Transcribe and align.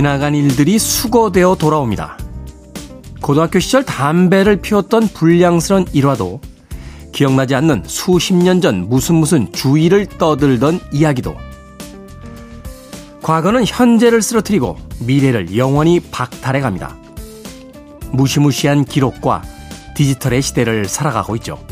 지나간 0.00 0.34
일들이 0.34 0.78
수거되어 0.78 1.56
돌아옵니다. 1.56 2.16
고등학교 3.20 3.58
시절 3.58 3.84
담배를 3.84 4.56
피웠던 4.56 5.08
불량스런 5.08 5.88
일화도 5.92 6.40
기억나지 7.12 7.54
않는 7.54 7.82
수십 7.84 8.32
년 8.32 8.62
전 8.62 8.88
무슨 8.88 9.16
무슨 9.16 9.52
주의를 9.52 10.06
떠들던 10.06 10.80
이야기도 10.90 11.36
과거는 13.20 13.66
현재를 13.66 14.22
쓰러뜨리고 14.22 14.78
미래를 15.00 15.54
영원히 15.58 16.00
박탈해 16.00 16.62
갑니다. 16.62 16.96
무시무시한 18.10 18.86
기록과 18.86 19.42
디지털의 19.96 20.40
시대를 20.40 20.86
살아가고 20.86 21.36
있죠. 21.36 21.62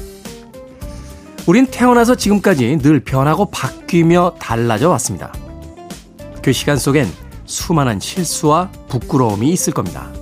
우린 1.46 1.64
태어나서 1.64 2.14
지금까지 2.14 2.76
늘 2.82 3.00
변하고 3.00 3.46
바뀌며 3.46 4.34
달라져 4.38 4.90
왔습니다. 4.90 5.32
그 6.42 6.52
시간 6.52 6.76
속엔 6.76 7.10
수많은 7.48 7.98
실수와 7.98 8.70
부끄러움이 8.88 9.50
있을 9.50 9.72
겁니다. 9.72 10.12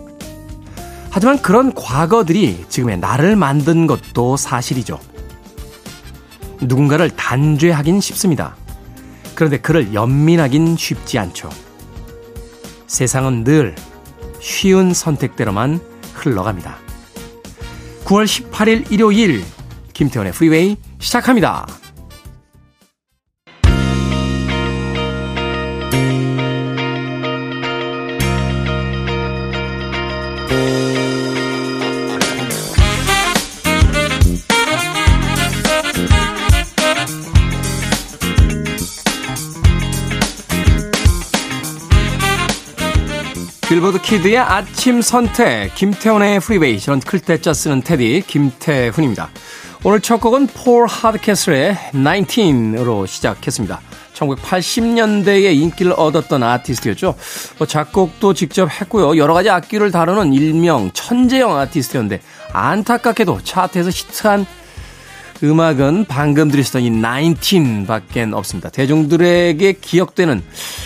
하지만 1.11 1.43
그런 1.43 1.75
과거들이 1.75 2.65
지금의 2.69 2.99
나를 2.99 3.37
만든 3.37 3.87
것도 3.87 4.37
사실이죠. 4.37 4.99
누군가를 6.61 7.11
단죄하긴 7.11 8.01
쉽습니다. 8.01 8.57
그런데 9.35 9.59
그를 9.59 9.93
연민하긴 9.93 10.77
쉽지 10.77 11.19
않죠. 11.19 11.51
세상은 12.87 13.45
늘 13.45 13.75
쉬운 14.41 14.95
선택대로만 14.95 15.81
흘러갑니다. 16.15 16.77
9월 18.05 18.25
18일 18.25 18.93
일요일 18.93 19.45
김태훈의 19.93 20.33
프리웨이 20.33 20.77
시작합니다. 21.01 21.67
빌보드 43.77 44.01
키드의 44.01 44.39
아침 44.39 45.03
선택, 45.03 45.75
김태훈의 45.75 46.41
프리웨이, 46.41 46.81
저는 46.81 47.01
클 47.01 47.21
태 47.21 47.37
자 47.37 47.53
쓰는 47.53 47.83
태디, 47.83 48.23
김태훈입니다. 48.27 49.29
오늘 49.85 50.01
첫 50.01 50.19
곡은 50.19 50.47
폴 50.47 50.87
하드캐슬의 50.87 51.77
19으로 51.93 53.07
시작했습니다. 53.07 53.79
1980년대에 54.15 55.55
인기를 55.55 55.93
얻었던 55.95 56.43
아티스트였죠. 56.43 57.17
뭐 57.59 57.67
작곡도 57.67 58.33
직접 58.33 58.67
했고요. 58.71 59.19
여러 59.19 59.35
가지 59.35 59.51
악기를 59.51 59.91
다루는 59.91 60.33
일명 60.33 60.91
천재형 60.95 61.55
아티스트였는데 61.59 62.23
안타깝게도 62.55 63.41
차트에서 63.45 63.91
히트한 63.91 64.47
음악은 65.43 66.07
방금 66.09 66.51
들으셨던 66.51 66.83
이 66.83 66.91
19 66.91 67.87
밖엔 67.87 68.35
없습니다. 68.35 68.71
대중들에게 68.71 69.73
기억되는 69.75 70.43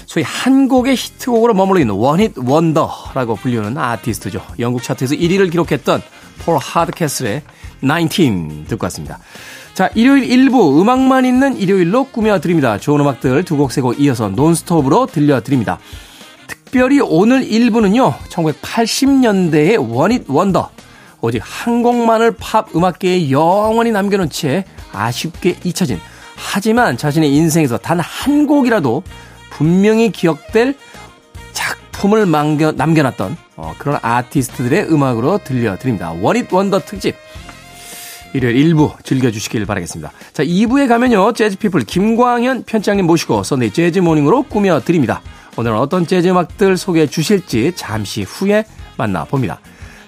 소위 0.07 0.25
한 0.25 0.69
곡의 0.69 0.97
히트곡으로 0.97 1.55
머물러 1.55 1.81
있는 1.81 1.95
원hit 1.95 2.35
원더라고 2.45 3.37
불리는 3.37 3.77
아티스트죠. 3.79 4.43
영국 4.59 4.83
차트에서 4.83 5.15
1위를 5.15 5.51
기록했던 5.51 6.03
폴 6.41 6.59
하드캐슬의 6.59 7.43
19 7.83 8.65
듣고 8.69 8.85
왔습니다. 8.87 9.19
자, 9.75 9.89
일요일 9.95 10.29
1부 10.29 10.81
음악만 10.81 11.25
있는 11.25 11.57
일요일로 11.57 12.05
꾸며드립니다. 12.07 12.77
좋은 12.79 13.01
음악들 13.01 13.45
두 13.45 13.57
곡 13.57 13.71
세 13.71 13.81
곡 13.81 14.01
이어서 14.01 14.29
논스톱으로 14.29 15.07
들려드립니다. 15.07 15.79
특별히 16.47 17.01
오늘 17.01 17.43
1부는요, 17.47 18.15
1980년대의 18.29 19.79
원잇 19.89 20.25
원더. 20.29 20.71
오직 21.21 21.43
한 21.45 21.83
곡만을 21.83 22.37
팝 22.39 22.75
음악계에 22.75 23.31
영원히 23.31 23.91
남겨놓은 23.91 24.31
채 24.31 24.65
아쉽게 24.93 25.57
잊혀진 25.65 26.01
하지만 26.37 26.97
자신의 26.97 27.35
인생에서 27.35 27.79
단 27.79 28.01
한 28.01 28.47
곡이라도 28.47 29.03
분명히 29.51 30.11
기억될 30.11 30.75
작품을 31.53 32.31
남겨, 32.31 32.73
남겨놨던 32.73 33.37
어, 33.57 33.75
그런 33.79 33.99
아티스트들의 34.01 34.91
음악으로 34.91 35.39
들려드립니다. 35.45 36.13
one 36.21 36.36
hit 36.36 36.51
wonder 36.53 36.81
특집 36.81 37.15
일요일 38.33 38.73
1부 38.73 39.05
즐겨주시길 39.05 39.67
바라겠습니다. 39.67 40.13
자 40.33 40.45
2부에 40.45 40.89
가면요 40.89 41.33
재즈피플 41.33 41.85
김광현 41.85 42.63
편집장님 42.63 43.05
모시고 43.07 43.43
Sunday 43.43 43.73
Jazz 43.73 43.99
Morning으로 43.99 44.45
꾸며드립니다. 44.45 45.21
오늘은 45.57 45.77
어떤 45.77 46.07
재즈 46.07 46.29
음악들 46.29 46.77
소개해 46.77 47.07
주실지 47.09 47.73
잠시 47.75 48.23
후에 48.23 48.65
만나봅니다. 48.97 49.61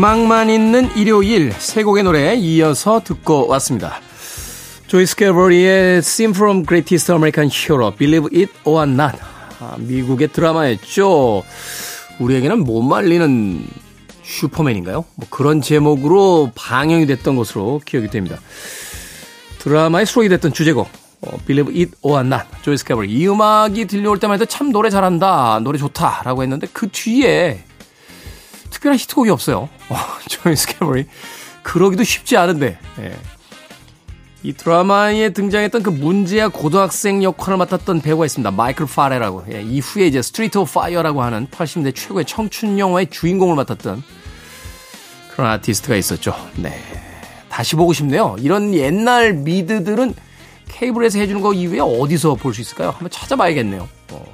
음악만 0.00 0.48
있는 0.48 0.88
일요일 0.96 1.52
세 1.52 1.82
곡의 1.82 2.04
노래 2.04 2.34
이어서 2.34 3.02
듣고 3.04 3.46
왔습니다. 3.48 4.00
조이 4.86 5.04
스케버리의 5.04 5.98
Scene 5.98 6.30
from 6.34 6.64
Greatest 6.64 7.12
American 7.12 7.50
Hero, 7.52 7.94
Believe 7.94 8.34
It 8.34 8.50
or 8.64 8.88
Not. 8.88 9.18
아, 9.60 9.76
미국의 9.76 10.28
드라마였죠. 10.28 11.42
우리에게는 12.18 12.64
못 12.64 12.80
말리는 12.80 13.66
슈퍼맨인가요? 14.22 15.04
뭐 15.16 15.26
그런 15.28 15.60
제목으로 15.60 16.50
방영이 16.54 17.04
됐던 17.04 17.36
것으로 17.36 17.82
기억이 17.84 18.08
됩니다. 18.08 18.38
드라마에 19.58 20.06
수록이 20.06 20.30
됐던 20.30 20.54
주제곡, 20.54 20.88
어, 21.20 21.36
Believe 21.44 21.78
It 21.78 21.92
or 22.00 22.24
Not, 22.24 22.46
조이 22.62 22.78
스케버리. 22.78 23.12
이 23.12 23.28
음악이 23.28 23.84
들려올 23.84 24.18
때만 24.18 24.36
해도 24.36 24.46
참 24.46 24.72
노래 24.72 24.88
잘한다, 24.88 25.60
노래 25.62 25.78
좋다, 25.78 26.22
라고 26.24 26.42
했는데 26.42 26.68
그 26.72 26.88
뒤에 26.88 27.64
특별한 28.70 28.98
히트곡이 28.98 29.30
없어요. 29.30 29.68
어, 29.88 29.96
조이 30.28 30.56
스캐버리. 30.56 31.06
그러기도 31.62 32.04
쉽지 32.04 32.36
않은데. 32.36 32.78
예. 33.00 33.16
이 34.42 34.54
드라마에 34.54 35.30
등장했던 35.34 35.82
그 35.82 35.90
문제아 35.90 36.48
고등학생 36.48 37.22
역할을 37.22 37.58
맡았던 37.58 38.00
배우가 38.00 38.24
있습니다. 38.24 38.50
마이클 38.52 38.86
파레라고. 38.86 39.44
예, 39.52 39.60
이후에 39.60 40.06
이제 40.06 40.22
Street 40.22 40.56
of 40.58 40.72
Fire라고 40.72 41.22
하는 41.22 41.46
80년대 41.48 41.94
최고의 41.94 42.24
청춘 42.24 42.78
영화의 42.78 43.10
주인공을 43.10 43.54
맡았던 43.56 44.02
그런 45.32 45.50
아티스트가 45.50 45.94
있었죠. 45.96 46.34
네. 46.56 46.80
다시 47.50 47.76
보고 47.76 47.92
싶네요. 47.92 48.36
이런 48.38 48.72
옛날 48.74 49.34
미드들은 49.34 50.14
케이블에서 50.68 51.18
해주는 51.18 51.42
거 51.42 51.52
이후에 51.52 51.80
어디서 51.80 52.36
볼 52.36 52.54
수 52.54 52.62
있을까요? 52.62 52.90
한번 52.90 53.10
찾아봐야겠네요. 53.10 53.86
어, 54.12 54.24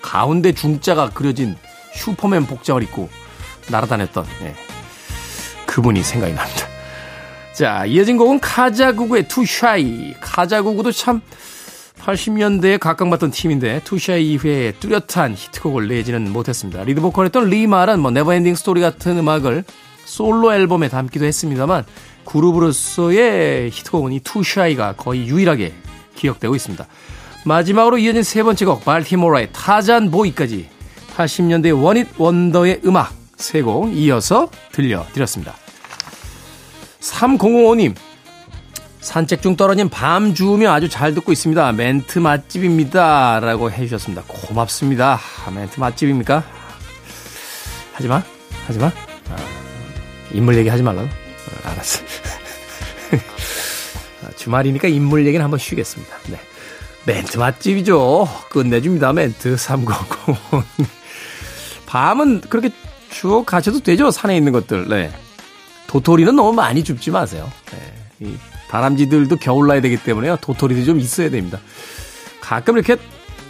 가운데 0.00 0.52
중자가 0.52 1.10
그려진 1.10 1.56
슈퍼맨 1.94 2.46
복장을 2.46 2.80
입고 2.84 3.08
날아다녔던 3.70 4.24
네. 4.40 4.54
그분이 5.66 6.02
생각이 6.02 6.34
납니다. 6.34 6.66
자, 7.52 7.84
이어진 7.84 8.16
곡은 8.16 8.40
카자구구의 8.40 9.28
Too 9.28 9.65
Shy. 9.65 10.14
카자구구도 10.20 10.90
참 10.92 11.20
80년대에 12.00 12.78
각광받던 12.78 13.30
팀인데 13.30 13.80
Too 13.84 14.08
Shy 14.08 14.32
이후에 14.32 14.72
뚜렷한 14.80 15.34
히트곡을 15.36 15.88
내지는 15.88 16.32
못했습니다. 16.32 16.82
리드 16.82 17.00
보컬했던 17.00 17.48
리말은 17.48 18.00
뭐 18.00 18.10
Never 18.10 18.30
Ending 18.30 18.54
Story 18.54 18.80
같은 18.80 19.18
음악을 19.18 19.64
솔로 20.04 20.52
앨범에 20.52 20.88
담기도 20.88 21.24
했습니다만 21.24 21.84
그룹으로서의 22.24 23.70
히트곡은 23.70 24.12
이 24.12 24.20
Too 24.20 24.48
Shy가 24.48 24.94
거의 24.96 25.26
유일하게 25.26 25.74
기억되고 26.16 26.54
있습니다. 26.54 26.86
마지막으로 27.44 27.98
이어진 27.98 28.22
세 28.22 28.42
번째 28.42 28.64
곡 28.64 28.84
발티모라의 28.84 29.50
타잔 29.52 30.10
보이까지 30.10 30.68
80년대 31.16 31.82
원잇 31.82 32.08
원더의 32.18 32.82
음악 32.84 33.21
세 33.42 33.62
곡 33.62 33.94
이어서 33.94 34.48
들려드렸습니다. 34.72 35.54
3005님, 37.00 37.94
산책 39.00 39.42
중 39.42 39.56
떨어진 39.56 39.88
밤 39.88 40.32
주우며 40.34 40.70
아주 40.72 40.88
잘 40.88 41.12
듣고 41.14 41.32
있습니다. 41.32 41.72
멘트 41.72 42.20
맛집입니다. 42.20 43.40
라고 43.40 43.70
해주셨습니다. 43.70 44.22
고맙습니다. 44.28 45.18
아, 45.44 45.50
멘트 45.50 45.80
맛집입니까? 45.80 46.44
하지마, 47.94 48.22
하지마. 48.66 48.86
아, 48.86 49.36
인물 50.32 50.56
얘기 50.56 50.68
하지 50.68 50.82
말라고. 50.82 51.08
아, 51.08 51.68
어, 51.68 51.70
알았어요. 51.72 52.04
아, 54.24 54.30
주말이니까 54.36 54.86
인물 54.88 55.26
얘기는 55.26 55.42
한번 55.42 55.58
쉬겠습니다. 55.58 56.16
네. 56.28 56.38
멘트 57.04 57.36
맛집이죠. 57.38 58.28
끝내줍니다, 58.50 59.12
멘트. 59.12 59.56
300. 59.56 59.88
밤은 61.86 62.42
그렇게 62.42 62.70
쭉 63.12 63.44
가셔도 63.46 63.80
되죠, 63.80 64.10
산에 64.10 64.36
있는 64.36 64.52
것들. 64.52 64.88
네. 64.88 65.12
도토리는 65.86 66.34
너무 66.34 66.52
많이 66.52 66.82
줍지 66.82 67.10
마세요. 67.10 67.50
네. 67.70 68.26
이 68.26 68.36
다람쥐들도 68.68 69.36
겨울 69.36 69.68
나야 69.68 69.80
되기 69.80 69.96
때문에요. 70.02 70.38
도토리도 70.40 70.84
좀 70.84 70.98
있어야 70.98 71.30
됩니다. 71.30 71.60
가끔 72.40 72.76
이렇게 72.76 72.96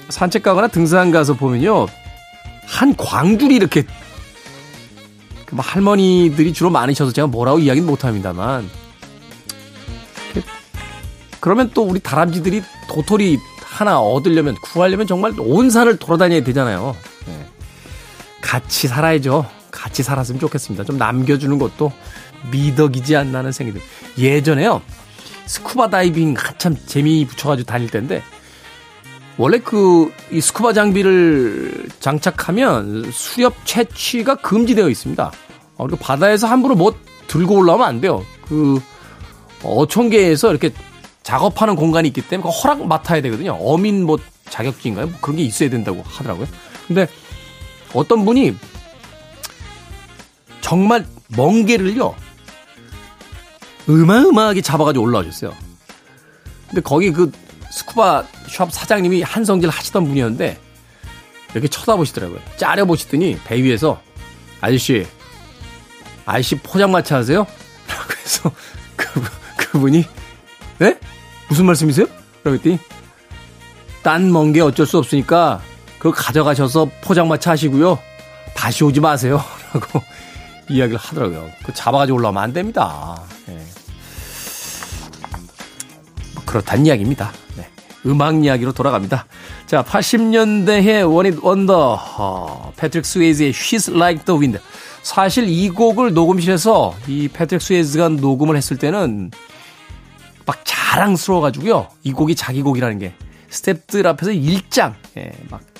산책 0.08 0.42
가거나 0.42 0.68
등산 0.68 1.12
가서 1.12 1.34
보면요. 1.34 1.86
한 2.66 2.96
광줄이 2.96 3.54
이렇게 3.54 3.84
그뭐 5.46 5.62
할머니들이 5.62 6.52
주로 6.52 6.70
많으셔서 6.70 7.12
제가 7.12 7.28
뭐라고 7.28 7.60
이야기는 7.60 7.86
못합니다만 7.86 8.68
그러면 11.40 11.70
또 11.74 11.82
우리 11.82 12.00
다람쥐들이 12.00 12.62
도토리 12.88 13.38
하나 13.62 14.00
얻으려면 14.00 14.54
구하려면 14.62 15.06
정말 15.06 15.32
온 15.38 15.70
산을 15.70 15.98
돌아다녀야 15.98 16.42
되잖아요. 16.44 16.96
네. 18.42 18.48
같이 18.48 18.88
살아야죠. 18.88 19.46
같이 19.70 20.02
살았으면 20.02 20.40
좋겠습니다. 20.40 20.84
좀 20.84 20.98
남겨주는 20.98 21.58
것도 21.58 21.92
미덕이지 22.50 23.16
않나 23.16 23.38
하는 23.38 23.52
생각이 23.52 23.78
듭니다. 23.78 23.94
예전에요. 24.18 24.82
스쿠바 25.46 25.88
다이빙 25.90 26.34
한참 26.36 26.76
재미 26.86 27.24
붙여가지고 27.26 27.66
다닐 27.66 27.88
때인데 27.88 28.22
원래 29.38 29.58
그 29.58 30.10
이 30.30 30.40
스쿠바 30.40 30.72
장비를 30.72 31.88
장착하면 32.00 33.10
수렵 33.12 33.54
채취가 33.64 34.36
금지되어 34.36 34.88
있습니다. 34.88 35.32
어, 35.76 35.86
그리고 35.86 35.96
바다에서 35.98 36.46
함부로 36.46 36.74
뭐 36.74 36.94
들고 37.28 37.56
올라오면 37.56 37.86
안 37.86 38.00
돼요. 38.00 38.24
그 38.46 38.80
어촌계에서 39.62 40.50
이렇게 40.50 40.70
작업하는 41.22 41.76
공간이 41.76 42.08
있기 42.08 42.22
때문에 42.22 42.50
허락 42.50 42.86
맡아야 42.86 43.20
되거든요. 43.22 43.52
어민 43.60 44.04
뭐 44.04 44.18
자격증인가요? 44.50 45.06
뭐 45.06 45.14
그런 45.20 45.36
게 45.36 45.42
있어야 45.44 45.70
된다고 45.70 46.02
하더라고요. 46.06 46.46
근데 46.86 47.06
어떤 47.94 48.24
분이 48.24 48.56
정말 50.60 51.06
먼 51.36 51.66
개를요. 51.66 52.14
어마어마하게 53.88 54.62
잡아가지고 54.62 55.04
올라와줬어요. 55.04 55.54
근데 56.68 56.80
거기 56.80 57.10
그 57.12 57.30
스쿠바 57.70 58.24
샵 58.48 58.72
사장님이 58.72 59.22
한성질 59.22 59.68
하시던 59.68 60.06
분이었는데 60.06 60.58
이렇게 61.52 61.68
쳐다보시더라고요. 61.68 62.38
짜려 62.56 62.84
보시더니 62.84 63.38
배 63.44 63.62
위에서 63.62 64.00
아저씨, 64.60 65.06
아저씨 66.24 66.54
포장마차 66.56 67.16
하세요? 67.16 67.46
라고 67.88 68.12
해서 68.22 68.52
그, 68.96 69.22
그분이 69.56 70.04
네? 70.78 70.98
무슨 71.48 71.66
말씀이세요? 71.66 72.06
라고 72.44 72.56
했더니 72.56 72.78
딴먼게 74.02 74.60
어쩔 74.60 74.86
수 74.86 74.98
없으니까 74.98 75.60
그거 76.02 76.10
가져가셔서 76.10 76.90
포장마차 77.00 77.52
하시고요. 77.52 77.96
다시 78.56 78.82
오지 78.82 78.98
마세요. 78.98 79.40
라고 79.72 80.02
이야기를 80.68 80.98
하더라고요. 80.98 81.48
그 81.62 81.72
잡아가지고 81.72 82.18
올라오면 82.18 82.42
안 82.42 82.52
됩니다. 82.52 83.22
네. 83.46 83.64
뭐 86.34 86.42
그렇단 86.44 86.84
이야기입니다. 86.84 87.32
네. 87.56 87.68
음악 88.04 88.44
이야기로 88.44 88.72
돌아갑니다. 88.72 89.26
자, 89.66 89.84
80년대의 89.84 91.08
one 91.08 91.23
hit 91.23 91.38
wonder, 91.40 92.00
어, 92.18 92.72
패트릭 92.76 93.06
스웨이즈의 93.06 93.52
She's 93.52 93.94
Like 93.94 94.24
the 94.24 94.36
Wind. 94.36 94.58
사실 95.04 95.48
이 95.48 95.68
곡을 95.68 96.14
녹음실에서 96.14 96.96
이 97.06 97.28
패트릭 97.28 97.62
스웨이즈가 97.62 98.08
녹음을 98.08 98.56
했을 98.56 98.76
때는 98.76 99.30
막 100.46 100.62
자랑스러워가지고요. 100.64 101.86
이 102.02 102.12
곡이 102.12 102.34
자기 102.34 102.60
곡이라는 102.62 102.98
게 102.98 103.14
스탭들 103.50 104.06
앞에서 104.06 104.32
일장, 104.32 104.96
예, 105.16 105.30
막, 105.48 105.60
그 105.60 105.71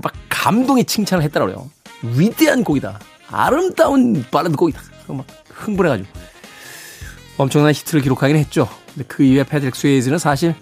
막 0.00 0.12
감동의 0.28 0.84
칭찬을 0.84 1.22
했다고 1.24 1.46
그래요. 1.46 1.70
위대한 2.02 2.64
곡이다. 2.64 2.98
아름다운 3.30 4.24
발라드 4.30 4.56
곡이다. 4.56 4.80
막 5.08 5.26
흥분해가지고. 5.48 6.08
엄청난 7.38 7.72
히트를 7.72 8.02
기록하긴 8.02 8.36
했죠. 8.36 8.68
근데 8.94 9.04
그 9.08 9.22
이후에 9.22 9.44
패트릭 9.44 9.74
스웨이즈는 9.74 10.18
사실 10.18 10.54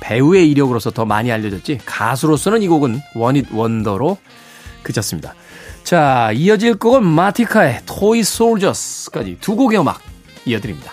배우의 0.00 0.50
이력으로서 0.50 0.90
더 0.90 1.04
많이 1.04 1.30
알려졌지 1.30 1.80
가수로서는 1.84 2.62
이 2.62 2.68
곡은 2.68 3.00
one 3.14 3.33
hit 3.33 3.52
wonder로 3.52 4.18
그쳤습니다. 4.82 5.34
자, 5.84 6.32
이어질 6.32 6.76
곡은 6.76 7.04
마티카의 7.04 7.82
Toy 7.86 8.22
Soldiers까지 8.22 9.38
두 9.40 9.56
곡의 9.56 9.78
음악 9.78 10.00
이어드립니다. 10.44 10.92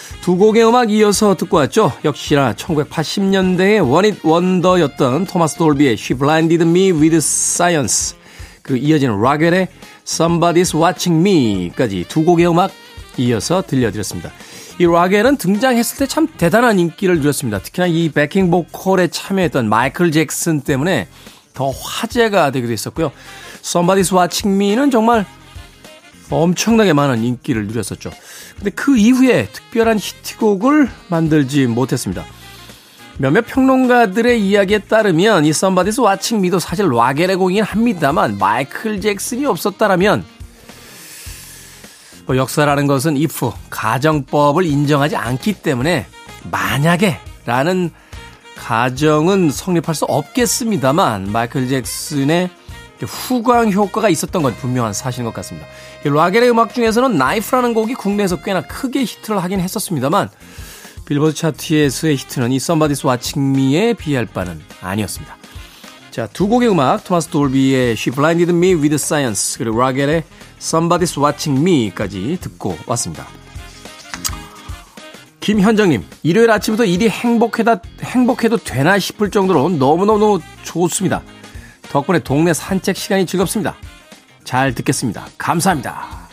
두 0.21 0.37
곡의 0.37 0.67
음악 0.67 0.91
이어서 0.91 1.35
듣고 1.35 1.57
왔죠. 1.57 1.91
역시나 2.05 2.53
1980년대의 2.53 3.87
원잇 3.89 4.23
원더였던 4.23 5.25
토마스 5.25 5.55
돌비의 5.57 5.93
She 5.93 6.17
Blinded 6.17 6.63
Me 6.63 6.91
With 6.91 7.17
Science, 7.17 8.15
그 8.61 8.77
이어지는 8.77 9.19
락웰의 9.19 9.67
Somebody's 10.05 10.79
Watching 10.79 11.27
Me까지 11.27 12.05
두 12.07 12.23
곡의 12.23 12.47
음악 12.47 12.71
이어서 13.17 13.63
들려드렸습니다. 13.65 14.31
이 14.79 14.85
락웰은 14.85 15.37
등장했을 15.37 15.97
때 15.97 16.05
참 16.05 16.27
대단한 16.37 16.77
인기를 16.77 17.19
누렸습니다. 17.19 17.59
특히나 17.59 17.87
이 17.87 18.09
백킹 18.09 18.51
보컬에 18.51 19.07
참여했던 19.07 19.67
마이클 19.67 20.11
잭슨 20.11 20.61
때문에 20.61 21.07
더 21.55 21.71
화제가 21.71 22.51
되기도 22.51 22.71
했었고요. 22.71 23.11
Somebody's 23.63 24.15
Watching 24.15 24.55
Me는 24.55 24.91
정말 24.91 25.25
엄청나게 26.35 26.93
많은 26.93 27.23
인기를 27.23 27.67
누렸었죠. 27.67 28.11
근데 28.55 28.69
그 28.71 28.97
이후에 28.97 29.47
특별한 29.51 29.99
히트곡을 29.99 30.89
만들지 31.09 31.67
못했습니다. 31.67 32.25
몇몇 33.17 33.45
평론가들의 33.45 34.41
이야기에 34.41 34.79
따르면 34.79 35.45
이 35.45 35.51
Somebody's 35.51 36.03
Watching 36.03 36.45
Me도 36.45 36.59
사실 36.59 36.89
락겔의 36.89 37.35
곡이긴 37.35 37.63
합니다만 37.63 38.37
마이클 38.37 38.99
잭슨이 38.99 39.45
없었다라면 39.45 40.25
뭐 42.25 42.37
역사라는 42.37 42.87
것은 42.87 43.17
if 43.17 43.51
가정법을 43.69 44.65
인정하지 44.65 45.15
않기 45.15 45.53
때문에 45.53 46.07
만약에 46.49 47.19
라는 47.45 47.91
가정은 48.55 49.49
성립할 49.49 49.95
수 49.95 50.05
없겠습니다만 50.05 51.31
마이클 51.31 51.67
잭슨의 51.67 52.49
후광 53.01 53.71
효과가 53.71 54.09
있었던 54.09 54.43
건 54.43 54.55
분명한 54.55 54.93
사실인 54.93 55.25
것 55.25 55.33
같습니다. 55.33 55.67
락겔의 56.09 56.49
음악 56.49 56.73
중에서는 56.73 57.17
나이프라는 57.17 57.73
곡이 57.73 57.93
국내에서 57.93 58.37
꽤나 58.37 58.61
크게 58.61 59.01
히트를 59.01 59.41
하긴 59.43 59.59
했었습니다만 59.59 60.29
빌보드 61.05 61.33
차트에서의 61.35 62.15
히트는 62.17 62.51
이 62.51 62.57
Somebody's 62.57 63.07
Watching 63.07 63.59
Me에 63.59 63.93
비할 63.93 64.25
바는 64.25 64.61
아니었습니다. 64.81 65.37
자, 66.09 66.27
두 66.27 66.47
곡의 66.47 66.69
음악 66.69 67.03
토마스 67.03 67.27
돌비의 67.29 67.91
She 67.91 68.15
Blinded 68.15 68.51
Me 68.51 68.73
With 68.73 68.95
Science 68.95 69.57
그리고 69.57 69.79
락겔의 69.79 70.23
Somebody's 70.59 71.21
Watching 71.21 71.61
Me까지 71.61 72.37
듣고 72.41 72.77
왔습니다. 72.87 73.27
김현정님, 75.41 76.05
일요일 76.21 76.51
아침부터 76.51 76.85
일이 76.85 77.09
행복해다, 77.09 77.81
행복해도 78.03 78.57
되나 78.57 78.99
싶을 78.99 79.31
정도로 79.31 79.69
너무너무 79.69 80.39
좋습니다. 80.63 81.23
덕분에 81.89 82.19
동네 82.19 82.53
산책 82.53 82.95
시간이 82.95 83.25
즐겁습니다. 83.25 83.75
잘 84.51 84.75
듣겠습니다. 84.75 85.27
감사합니다. 85.37 86.27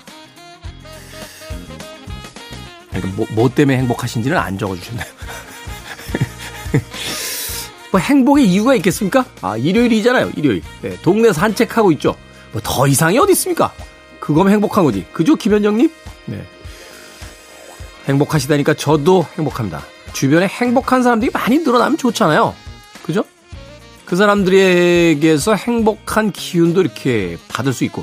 그러니까 2.91 3.13
뭐, 3.15 3.27
뭐 3.31 3.49
때문에 3.49 3.79
행복하신지는 3.79 4.37
안 4.37 4.59
적어주셨나요? 4.59 5.07
뭐 7.93 8.01
행복의 8.01 8.45
이유가 8.45 8.75
있겠습니까? 8.75 9.25
아, 9.41 9.57
일요일이잖아요, 9.57 10.33
일요일. 10.35 10.65
네, 10.83 10.97
동네 11.01 11.33
산책하고 11.33 11.93
있죠. 11.93 12.17
뭐 12.51 12.61
더 12.65 12.89
이상이 12.89 13.17
어디 13.21 13.35
있습니까? 13.35 13.73
그거면 14.19 14.53
행복한 14.53 14.83
거지. 14.83 15.07
그죠, 15.13 15.37
김현정님? 15.37 15.89
네. 16.25 16.45
행복하시다니까 18.09 18.75
저도 18.75 19.29
행복합니다. 19.37 19.81
주변에 20.13 20.49
행복한 20.49 21.05
사람들이 21.05 21.31
많이 21.33 21.59
늘어나면 21.59 21.97
좋잖아요. 21.97 22.53
그죠? 23.05 23.23
그 24.09 24.17
사람들에게서 24.17 25.55
행복한 25.55 26.33
기운도 26.33 26.81
이렇게 26.81 27.37
받을 27.49 27.75
수 27.75 27.85
있고. 27.85 28.03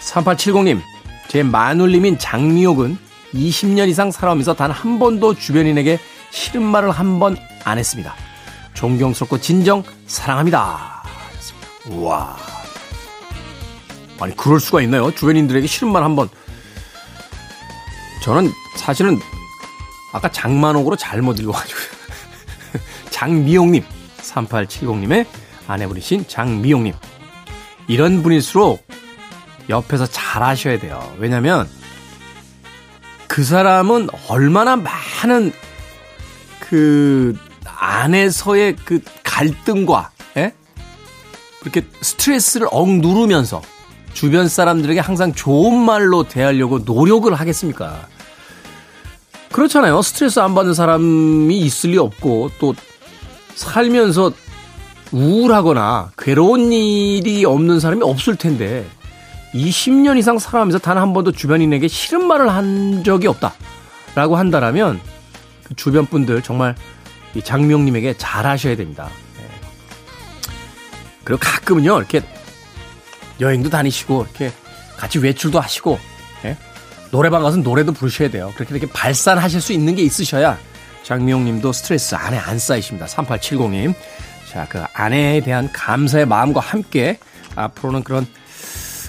3870님, 0.00 0.80
제 1.28 1.42
마눌님인 1.42 2.18
장미옥은 2.18 2.96
20년 3.34 3.88
이상 3.88 4.12
살아오면서 4.12 4.54
단 4.54 4.70
한 4.70 4.98
번도 5.00 5.34
주변인에게 5.34 5.98
싫은 6.30 6.62
말을 6.62 6.92
한 6.92 7.18
번 7.18 7.36
안 7.64 7.78
했습니다. 7.78 8.14
존경스럽고 8.74 9.40
진정 9.40 9.82
사랑합니다. 10.06 11.02
우와. 11.86 12.36
아니, 14.20 14.36
그럴 14.36 14.60
수가 14.60 14.80
있나요? 14.82 15.10
주변인들에게 15.12 15.66
싫은 15.66 15.90
말 15.90 16.04
한 16.04 16.14
번. 16.14 16.28
저는 18.22 18.52
사실은 18.76 19.18
아까 20.12 20.30
장만옥으로 20.30 20.94
잘못 20.96 21.40
읽어가지고. 21.40 21.93
장미용님, 23.14 23.84
3870님의 24.18 25.24
아내분이신 25.68 26.26
장미용님. 26.26 26.94
이런 27.86 28.24
분일수록 28.24 28.84
옆에서 29.68 30.04
잘 30.06 30.42
하셔야 30.42 30.80
돼요. 30.80 31.00
왜냐면 31.18 31.68
그 33.28 33.44
사람은 33.44 34.08
얼마나 34.28 34.74
많은 34.74 35.52
그 36.58 37.38
안에서의 37.64 38.74
그 38.84 39.00
갈등과 39.22 40.10
예? 40.36 40.52
그렇게 41.60 41.86
스트레스를 42.00 42.66
억 42.72 42.88
누르면서 42.88 43.62
주변 44.12 44.48
사람들에게 44.48 44.98
항상 44.98 45.32
좋은 45.32 45.78
말로 45.78 46.24
대하려고 46.24 46.80
노력을 46.80 47.32
하겠습니까? 47.32 48.08
그렇잖아요. 49.52 50.02
스트레스 50.02 50.40
안 50.40 50.56
받는 50.56 50.74
사람이 50.74 51.60
있을 51.60 51.90
리 51.90 51.98
없고 51.98 52.50
또 52.58 52.74
살면서 53.54 54.32
우울하거나 55.12 56.10
괴로운 56.18 56.72
일이 56.72 57.44
없는 57.44 57.78
사람이 57.80 58.02
없을 58.02 58.36
텐데 58.36 58.84
20년 59.54 60.18
이상 60.18 60.38
살아가면서 60.38 60.78
단 60.78 60.98
한 60.98 61.12
번도 61.12 61.32
주변인에게 61.32 61.86
싫은 61.88 62.26
말을 62.26 62.48
한 62.50 63.04
적이 63.04 63.28
없다. 63.28 63.54
라고 64.16 64.36
한다라면 64.36 65.00
그 65.64 65.74
주변 65.74 66.06
분들 66.06 66.42
정말 66.42 66.74
이 67.34 67.42
장명님에게 67.42 68.14
잘 68.16 68.46
하셔야 68.46 68.76
됩니다. 68.76 69.08
네. 69.38 69.48
그리고 71.24 71.40
가끔은요, 71.40 71.98
이렇게 71.98 72.20
여행도 73.40 73.70
다니시고, 73.70 74.22
이렇게 74.22 74.52
같이 74.96 75.18
외출도 75.18 75.58
하시고, 75.58 75.98
예? 76.44 76.56
노래방 77.10 77.42
가서 77.42 77.56
노래도 77.56 77.90
부르셔야 77.92 78.30
돼요. 78.30 78.52
그렇게 78.54 78.76
이렇게 78.76 78.92
발산하실 78.92 79.60
수 79.60 79.72
있는 79.72 79.96
게 79.96 80.02
있으셔야 80.02 80.58
장미용 81.04 81.44
님도 81.44 81.72
스트레스 81.72 82.14
안에 82.14 82.38
안 82.38 82.58
쌓이십니다. 82.58 83.06
3870님. 83.06 83.94
자, 84.50 84.66
그 84.68 84.82
아내에 84.94 85.40
대한 85.40 85.70
감사의 85.70 86.26
마음과 86.26 86.60
함께 86.60 87.18
앞으로는 87.54 88.02
그런 88.02 88.26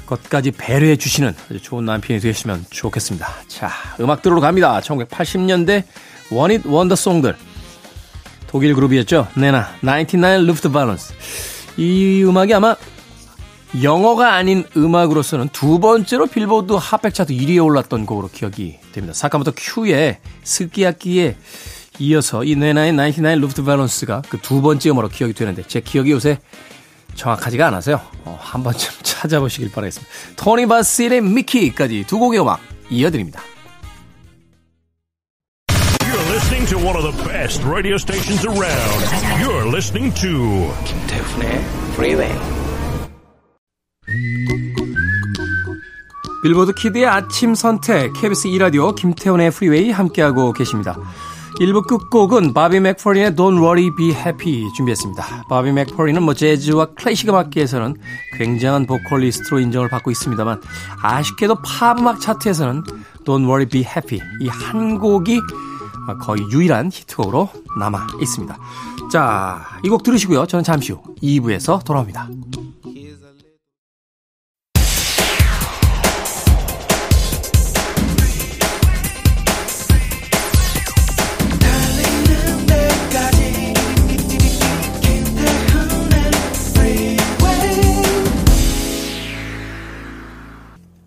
것까지 0.06 0.52
배려해 0.52 0.98
주시는 0.98 1.34
좋은 1.62 1.86
남편이 1.86 2.20
되시면 2.20 2.66
좋겠습니다. 2.70 3.28
자, 3.48 3.72
음악 4.02 4.22
들으러 4.22 4.42
갑니다. 4.42 4.80
1980년대 4.82 5.84
one 6.32 6.49
hit 6.49 6.66
wonder 6.66 6.94
song들. 6.94 7.36
독일 8.48 8.76
그룹이었죠. 8.76 9.28
네나, 9.36 9.76
99 9.82 10.46
Luftballons. 10.46 11.14
이 11.78 12.24
음악이 12.26 12.54
아마 12.54 12.76
영어가 13.82 14.34
아닌 14.34 14.64
음악으로서는 14.76 15.50
두 15.50 15.80
번째로 15.80 16.28
빌보드 16.28 16.74
핫백 16.74 17.14
차트 17.14 17.34
1위에 17.34 17.64
올랐던 17.64 18.06
곡으로 18.06 18.30
기억이 18.32 18.80
됩니다. 18.94 19.14
사카모토 19.14 19.54
큐의 19.56 20.20
스키야키에 20.44 21.36
이어서 22.00 22.44
이 22.44 22.56
네나의 22.56 22.92
99 22.94 23.22
Luftballons가 23.42 24.22
그 24.30 24.38
두 24.38 24.62
번째 24.62 24.90
음악으로 24.90 25.10
기억이 25.10 25.34
되는데 25.34 25.64
제 25.68 25.80
기억이 25.82 26.12
요새 26.12 26.40
정확하지가 27.16 27.68
않아서요. 27.68 28.02
어, 28.26 28.38
한 28.42 28.64
번쯤 28.64 28.92
찾아보시길 29.04 29.72
바라겠습니다. 29.72 30.12
토니 30.36 30.66
바실의 30.68 31.22
Mickey까지 31.22 32.04
두 32.08 32.20
곡의 32.20 32.42
음악 32.42 32.60
이어드립니다. 32.90 33.42
You're 36.02 36.30
listening 36.32 36.68
to 36.70 36.78
one 36.78 36.96
of 36.98 37.04
the 37.04 37.24
best 37.28 37.64
radio 37.66 37.96
stations 37.96 38.46
around. 38.46 39.06
You're 39.42 39.68
listening 39.68 40.14
to 40.22 40.74
김태훈의 40.86 41.64
Freeway. 41.94 42.36
빌보드 46.44 46.74
키드의 46.74 47.08
아침 47.08 47.56
선택 47.56 48.14
KBS 48.14 48.50
2라디오 48.50 48.94
김태훈의 48.96 49.50
프리웨이 49.50 49.90
함께하고 49.90 50.54
계십니다. 50.54 50.96
1부 51.60 51.88
끝곡은 51.88 52.54
바비 52.54 52.80
맥퍼린의 52.82 53.32
Don't 53.32 53.58
Worry 53.62 53.90
Be 53.96 54.12
Happy 54.12 54.72
준비했습니다. 54.76 55.46
바비 55.50 55.72
맥퍼린은 55.72 56.22
뭐 56.24 56.34
재즈와 56.34 56.88
클래식 56.96 57.30
음악계에서는 57.30 57.96
굉장한 58.38 58.86
보컬리스트로 58.86 59.60
인정을 59.60 59.88
받고 59.90 60.12
있습니다만 60.12 60.62
아쉽게도 61.02 61.56
팝 61.62 62.00
음악 62.00 62.20
차트에서는 62.20 62.84
Don't 63.24 63.44
Worry 63.46 63.66
Be 63.68 63.82
Happy 63.82 64.22
이 64.42 64.48
한 64.50 65.00
곡이 65.00 65.40
거의 66.22 66.42
유일한 66.52 66.90
히트곡으로 66.92 67.50
남아 67.80 68.08
있습니다. 68.22 68.58
자, 69.12 69.62
이 69.84 69.90
곡 69.90 70.04
들으시고요. 70.04 70.46
저는 70.46 70.64
잠시 70.64 70.92
후 70.92 71.02
2부에서 71.24 71.84
돌아옵니다. 71.86 72.28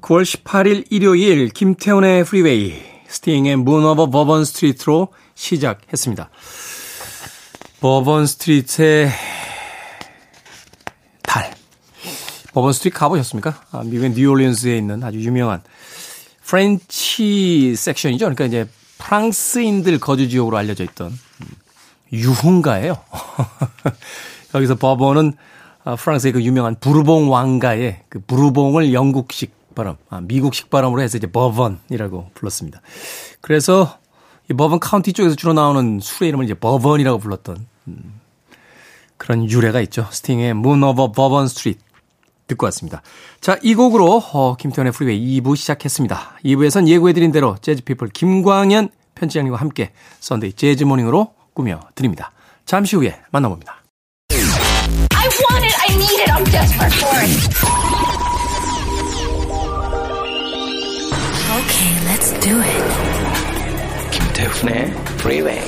9월 0.08 0.22
18일 0.22 0.86
일요일 0.88 1.50
김태훈의 1.50 2.24
프리웨이 2.24 2.74
스팅의 3.08 3.56
Moon 3.56 3.84
Over 3.84 4.08
Bourbon 4.08 4.46
Street로 4.46 5.08
시작했습니다. 5.34 6.30
버번 7.80 8.26
스트리트의 8.26 9.10
달. 11.20 11.54
버번 12.54 12.72
스트리트 12.72 12.96
가보셨습니까? 12.96 13.60
아, 13.70 13.82
미국의 13.84 14.12
뉴올리언스에 14.12 14.78
있는 14.78 15.04
아주 15.04 15.20
유명한 15.20 15.60
French 16.42 17.76
section이죠. 17.76 18.25
그러니까 18.24 18.46
이제 18.46 18.66
프랑스인들 18.96 20.00
거주 20.00 20.30
지역으로 20.30 20.56
알려져 20.56 20.84
있던 20.84 21.08
음, 21.08 21.46
유흥가예요. 22.14 22.96
여기서 24.54 24.76
버번은 24.76 25.34
아, 25.84 25.96
프랑스의 25.96 26.32
그 26.32 26.42
유명한 26.42 26.76
부르봉 26.80 27.30
왕가의 27.30 28.04
그 28.08 28.20
부르봉을 28.20 28.94
영국식 28.94 29.57
발음, 29.78 29.94
아, 30.11 30.20
미국식 30.20 30.70
발음으로 30.70 31.00
해서 31.00 31.18
이제 31.18 31.28
버번이라고 31.28 32.30
불렀습니다. 32.35 32.82
그래서 33.40 33.97
이 34.50 34.54
버번 34.54 34.80
카운티 34.80 35.12
쪽에서 35.12 35.37
주로 35.37 35.52
나오는 35.52 36.00
술의 36.00 36.30
이름을 36.30 36.47
이제 36.47 36.54
버번이라고 36.54 37.18
불렀던 37.18 37.66
음, 37.87 38.20
그런 39.16 39.49
유래가 39.49 39.80
있죠. 39.82 40.08
스팅의 40.11 40.50
Moon 40.50 40.82
Over 40.82 41.12
Bourbon 41.12 41.44
Street 41.44 41.80
듣고 42.49 42.66
왔습니다. 42.66 43.02
자, 43.40 43.56
이 43.62 43.76
곡으로 43.76 44.20
어, 44.32 44.56
김태훈의 44.56 44.92
프리웨이 44.92 45.40
2부 45.40 45.54
시작했습니다. 45.54 46.38
2부에선 46.44 46.88
예고해드린 46.88 47.30
대로 47.30 47.56
재즈피플 47.61 48.08
김광현 48.08 48.88
편집장님과 49.14 49.58
함께 49.58 49.92
Sunday 50.18 50.54
Jazz 50.54 50.84
Morning으로 50.84 51.34
꾸며 51.54 51.80
드립니다. 51.94 52.32
잠시 52.64 52.97
후에 52.97 53.20
만나봅니다. 53.30 53.82
Okay, 61.58 61.92
let's 62.06 62.30
do 62.38 62.60
it. 62.62 62.84
김태훈의 64.12 64.92
Freeway. 65.18 65.60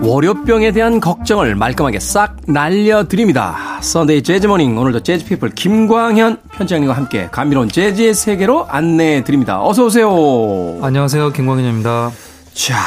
월요병에 0.00 0.70
대한 0.70 1.00
걱정을 1.00 1.56
말끔하게 1.56 1.98
싹 1.98 2.36
날려드립니다. 2.46 3.73
Sunday 3.84 4.22
Jazz 4.22 4.46
Morning 4.46 4.78
오늘도 4.78 5.02
재즈 5.02 5.26
피플 5.26 5.50
김광현 5.50 6.38
편집장님과 6.52 6.96
함께 6.96 7.28
감미로운 7.30 7.68
재즈의 7.68 8.14
세계로 8.14 8.66
안내해 8.66 9.22
드립니다. 9.24 9.62
어서 9.62 9.84
오세요. 9.84 10.78
안녕하세요. 10.80 11.32
김광현입니다. 11.32 12.10
자, 12.54 12.78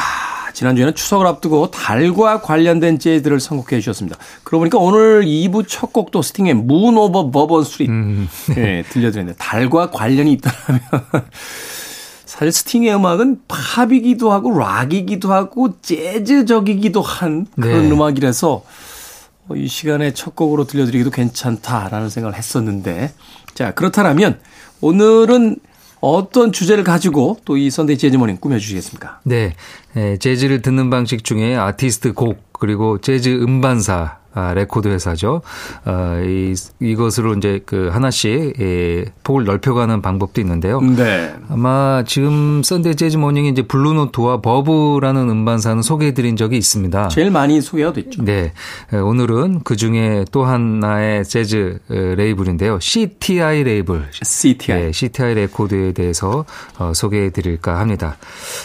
지난주에는 0.54 0.96
추석을 0.96 1.28
앞두고 1.28 1.70
달과 1.70 2.40
관련된 2.40 2.98
재즈를 2.98 3.38
선곡해 3.38 3.78
주셨습니다. 3.80 4.18
그러고 4.42 4.62
보니까 4.62 4.78
오늘 4.78 5.24
2부 5.24 5.66
첫 5.68 5.92
곡도 5.92 6.20
스팅의 6.20 6.54
Moon 6.54 6.98
Over 6.98 7.30
Bourbon 7.30 7.62
Street 7.62 7.92
네, 8.56 8.82
들려드렸는데 8.90 9.38
달과 9.38 9.90
관련이 9.90 10.32
있다면 10.32 10.80
사실 12.26 12.50
스팅의 12.50 12.96
음악은 12.96 13.42
팝이기도 13.46 14.32
하고 14.32 14.58
락이기도 14.58 15.32
하고 15.32 15.80
재즈적이기도 15.80 17.02
한 17.02 17.46
그런 17.54 17.88
네. 17.88 17.94
음악이라서 17.94 18.50
어, 18.52 18.64
이 19.56 19.66
시간에 19.68 20.12
첫 20.12 20.36
곡으로 20.36 20.64
들려드리기도 20.64 21.10
괜찮다라는 21.10 22.08
생각을 22.10 22.36
했었는데 22.36 23.12
자 23.54 23.72
그렇다면 23.72 24.38
오늘은 24.80 25.56
어떤 26.00 26.52
주제를 26.52 26.84
가지고 26.84 27.38
또 27.44 27.56
이 27.56 27.70
Sunday 27.70 27.98
Jazz 27.98 28.16
Morning 28.16 28.36
꾸며주시겠습니까? 28.36 29.20
네. 29.24 29.54
에, 29.96 30.16
재즈를 30.18 30.62
듣는 30.62 30.90
방식 30.90 31.24
중에 31.24 31.56
아티스트 31.56 32.12
곡 32.12 32.52
그리고 32.52 33.00
재즈 33.00 33.28
음반사 33.42 34.18
아, 34.38 34.54
레코드 34.54 34.86
회사죠. 34.86 35.42
어, 35.84 36.20
이, 36.24 36.54
이것으로 36.80 37.34
이제 37.34 37.60
그 37.66 37.88
하나씩 37.92 38.54
예, 38.60 39.04
폭을 39.24 39.44
넓혀가는 39.44 40.00
방법도 40.00 40.40
있는데요. 40.40 40.80
네. 40.80 41.34
아마 41.48 42.04
지금 42.06 42.62
Sunday 42.62 42.94
Jazz 42.94 43.16
Morning이 43.16 43.48
이제 43.48 43.62
블루노트와 43.62 44.40
버브라는 44.40 45.28
음반사는 45.28 45.82
소개해드린 45.82 46.36
적이 46.36 46.56
있습니다. 46.58 47.08
제일 47.08 47.32
많이 47.32 47.60
소개가 47.60 47.92
됐죠. 47.92 48.22
네. 48.22 48.52
에, 48.92 48.96
오늘은 48.96 49.62
그 49.64 49.74
중에 49.74 50.24
또 50.30 50.44
하나의 50.44 51.24
재즈 51.24 51.80
에, 51.90 52.14
레이블인데요. 52.14 52.78
CTI 52.80 53.64
레이블. 53.64 54.06
CTI. 54.22 54.82
네, 54.82 54.92
CTI 54.92 55.34
레코드에 55.34 55.92
대해서 55.92 56.44
어, 56.78 56.92
소개해 56.94 57.30
드릴까 57.30 57.80
합니다. 57.80 58.16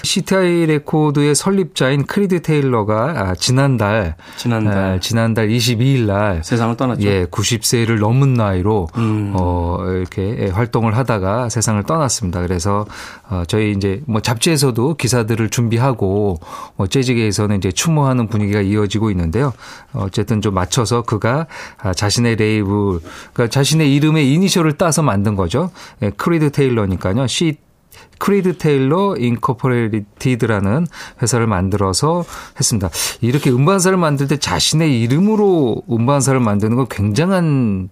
CTI 0.03 0.67
레코드의 0.67 1.33
설립자인 1.33 2.05
크리드 2.05 2.43
테일러가 2.43 3.13
아, 3.17 3.35
지난달 3.35 4.15
지난달. 4.37 4.77
아, 4.77 4.99
지난달 4.99 5.49
22일 5.63 6.05
날 6.05 6.43
세상을 6.43 6.75
떠났죠. 6.75 7.07
예, 7.07 7.25
90세를 7.25 7.99
넘은 7.99 8.33
나이로 8.33 8.89
음. 8.97 9.33
어 9.35 9.79
이렇게 9.87 10.49
활동을 10.49 10.97
하다가 10.97 11.49
세상을 11.49 11.81
떠났습니다. 11.83 12.41
그래서 12.41 12.85
어 13.29 13.43
저희 13.47 13.71
이제 13.71 14.01
뭐 14.05 14.21
잡지에서도 14.21 14.95
기사들을 14.95 15.49
준비하고 15.49 16.39
뭐 16.75 16.87
재즈계에서는 16.87 17.57
이제 17.57 17.71
추모하는 17.71 18.27
분위기가 18.27 18.61
이어지고 18.61 19.11
있는데요. 19.11 19.53
어쨌든 19.93 20.41
좀 20.41 20.53
맞춰서 20.53 21.01
그가 21.03 21.47
아, 21.77 21.93
자신의 21.93 22.35
레이블 22.35 22.99
그러니까 23.33 23.47
자신의 23.47 23.93
이름의 23.95 24.33
이니셜을 24.33 24.73
따서 24.73 25.01
만든 25.01 25.35
거죠. 25.35 25.71
예, 26.01 26.09
크리드 26.09 26.51
테일러니까요. 26.51 27.27
C 27.27 27.57
크리드 28.19 28.57
테일러 28.57 29.15
Incorporated라는 29.17 30.87
회사를 31.21 31.47
만들어서 31.47 32.23
했습니다. 32.57 32.89
이렇게 33.21 33.49
음반사를 33.49 33.97
만들 33.97 34.27
때 34.27 34.37
자신의 34.37 35.01
이름으로 35.01 35.83
음반사를 35.91 36.39
만드는 36.39 36.75
건 36.75 36.87
굉장한 36.89 37.89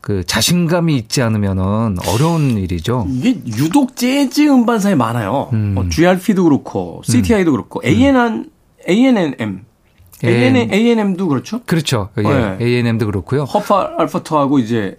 그 0.00 0.24
자신감이 0.24 0.96
있지 0.96 1.20
않으면은 1.22 1.96
어려운 2.06 2.56
일이죠. 2.56 3.06
이게 3.10 3.38
유독 3.58 3.96
재즈 3.96 4.48
음반사에 4.48 4.94
많아요. 4.94 5.50
음. 5.52 5.72
뭐 5.74 5.88
GRP도 5.88 6.44
그렇고 6.44 7.02
CTI도 7.04 7.52
그렇고 7.52 7.82
A&N, 7.84 8.50
A&M, 8.88 9.64
A&M. 10.24 10.72
A&M도 10.72 11.28
그렇죠. 11.28 11.60
그렇죠. 11.66 12.08
예. 12.18 12.22
네. 12.22 12.56
A&M도 12.60 13.06
그렇고요. 13.06 13.44
허브 13.44 13.92
알버트하고 13.98 14.58
이제 14.58 14.96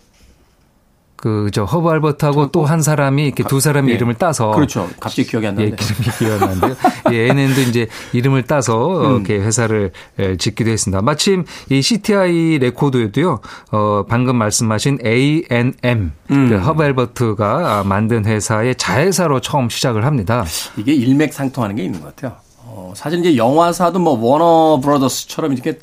그 1.21 1.49
저 1.53 1.63
허브 1.65 1.89
알버트하고 1.89 2.51
또 2.51 2.65
한 2.65 2.81
사람이 2.81 3.25
이렇게 3.25 3.43
두 3.43 3.59
사람의 3.59 3.91
예. 3.91 3.95
이름을 3.95 4.15
따서 4.15 4.51
그렇죠. 4.51 4.89
갑자기 4.99 5.27
기억이 5.27 5.47
안 5.47 5.59
예, 5.59 5.69
나는데. 5.69 5.83
그 5.83 5.95
이름이 5.95 6.17
기억나는데요. 6.17 6.75
예, 7.11 7.17
A&M도 7.25 7.61
이제 7.61 7.87
이름을 8.13 8.43
따서 8.43 8.77
어, 8.79 9.07
음. 9.07 9.15
이렇게 9.17 9.35
회사를 9.39 9.91
에, 10.19 10.37
짓기도 10.37 10.69
했습니다. 10.69 11.01
마침 11.01 11.43
이 11.69 11.81
CTI 11.81 12.59
레코드에도요, 12.59 13.39
어, 13.71 14.05
방금 14.07 14.37
말씀하신 14.37 14.99
A&M, 15.05 16.11
음. 16.31 16.49
그 16.49 16.57
허브 16.57 16.83
알버트가 16.83 17.79
아, 17.79 17.83
만든 17.83 18.25
회사의 18.25 18.75
자회사로 18.75 19.41
처음 19.41 19.69
시작을 19.69 20.05
합니다. 20.05 20.45
이게 20.77 20.93
일맥상통하는 20.93 21.75
게 21.75 21.83
있는 21.83 21.99
것 22.01 22.15
같아요. 22.15 22.37
어, 22.59 22.93
사실 22.95 23.19
이제 23.19 23.35
영화사도 23.35 23.99
뭐 23.99 24.13
워너 24.13 24.79
브라더스처럼 24.81 25.53
이렇게 25.53 25.77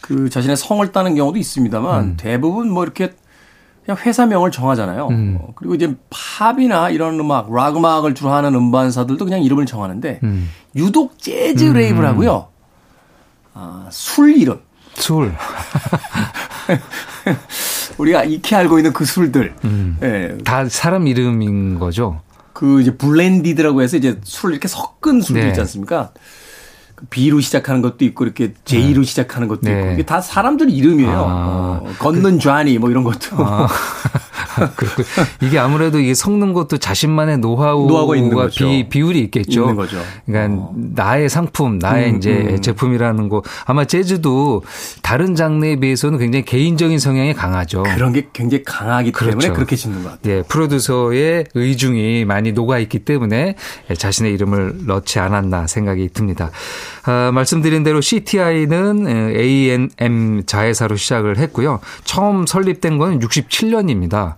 그 0.00 0.28
자신의 0.28 0.56
성을 0.56 0.90
따는 0.92 1.14
경우도 1.14 1.38
있습니다만 1.38 2.04
음. 2.04 2.14
대부분 2.16 2.70
뭐 2.70 2.84
이렇게 2.84 3.12
그냥 3.86 3.98
회사명을 4.04 4.50
정하잖아요. 4.50 5.06
음. 5.08 5.38
어, 5.40 5.52
그리고 5.54 5.76
이제 5.76 5.94
팝이나 6.10 6.90
이런 6.90 7.18
음악, 7.20 7.54
락 7.54 7.76
음악을 7.76 8.14
주로 8.14 8.30
하는 8.30 8.54
음반사들도 8.54 9.24
그냥 9.24 9.42
이름을 9.42 9.64
정하는데 9.64 10.20
음. 10.24 10.50
유독 10.74 11.20
재즈 11.20 11.66
레이블하고요. 11.66 12.48
아, 13.54 13.86
술 13.90 14.36
이름. 14.36 14.60
술. 14.94 15.32
우리가 17.96 18.24
익히 18.24 18.56
알고 18.56 18.78
있는 18.78 18.92
그 18.92 19.04
술들. 19.04 19.54
음. 19.64 19.98
예. 20.02 20.36
다 20.44 20.68
사람 20.68 21.06
이름인 21.06 21.78
거죠. 21.78 22.20
그 22.52 22.80
이제 22.80 22.96
블렌디드라고 22.96 23.82
해서 23.82 23.96
이제 23.96 24.18
술을 24.24 24.54
이렇게 24.54 24.66
섞은 24.66 25.20
술도 25.20 25.42
네. 25.42 25.48
있지 25.48 25.60
않습니까? 25.60 26.10
그 26.96 27.04
B로 27.10 27.40
시작하는 27.40 27.82
것도 27.82 28.04
있고 28.06 28.24
이렇게 28.24 28.54
J로 28.64 29.02
시작하는 29.04 29.46
것도 29.48 29.60
네. 29.62 29.78
있고 29.78 29.92
이게 29.92 30.02
다 30.04 30.20
사람들 30.20 30.70
이름이에요. 30.70 31.10
아. 31.10 31.80
어, 31.82 31.92
걷는 31.98 32.40
쟈니 32.40 32.78
뭐 32.78 32.90
이런 32.90 33.04
것도. 33.04 33.36
아, 33.36 33.68
그렇고 34.76 35.02
이게 35.40 35.58
아무래도 35.58 35.98
이게 35.98 36.14
섞는 36.14 36.52
것도 36.52 36.78
자신만의 36.78 37.38
노하우가. 37.38 37.88
비, 38.66 38.88
비율이 38.88 39.20
있겠죠. 39.24 39.74
그러니까 40.26 40.62
어. 40.62 40.74
나의 40.74 41.28
상품, 41.28 41.78
나의 41.78 42.12
음, 42.12 42.16
이제 42.16 42.32
음. 42.32 42.60
제품이라는 42.60 43.28
거 43.28 43.42
아마 43.64 43.84
재즈도 43.84 44.62
다른 45.02 45.34
장르에 45.34 45.76
비해서는 45.76 46.18
굉장히 46.18 46.44
개인적인 46.44 46.98
성향이 46.98 47.34
강하죠. 47.34 47.82
그런 47.82 48.12
게 48.12 48.26
굉장히 48.32 48.64
강하기 48.64 49.12
때문에 49.12 49.34
그렇죠. 49.36 49.52
그렇게 49.52 49.76
짓는 49.76 50.02
것 50.02 50.10
같아요. 50.10 50.38
예, 50.38 50.42
프로듀서의 50.42 51.46
의중이 51.54 52.24
많이 52.24 52.52
녹아 52.52 52.78
있기 52.78 53.00
때문에 53.00 53.56
자신의 53.96 54.32
이름을 54.34 54.86
넣지 54.86 55.18
않았나 55.18 55.66
생각이 55.66 56.08
듭니다. 56.12 56.50
아, 57.04 57.30
말씀드린 57.32 57.82
대로 57.84 58.00
CTI는 58.00 59.06
A&M 59.36 60.42
자회사로 60.46 60.96
시작을 60.96 61.38
했고요. 61.38 61.80
처음 62.04 62.46
설립된 62.46 62.98
건 62.98 63.20
67년입니다. 63.20 64.34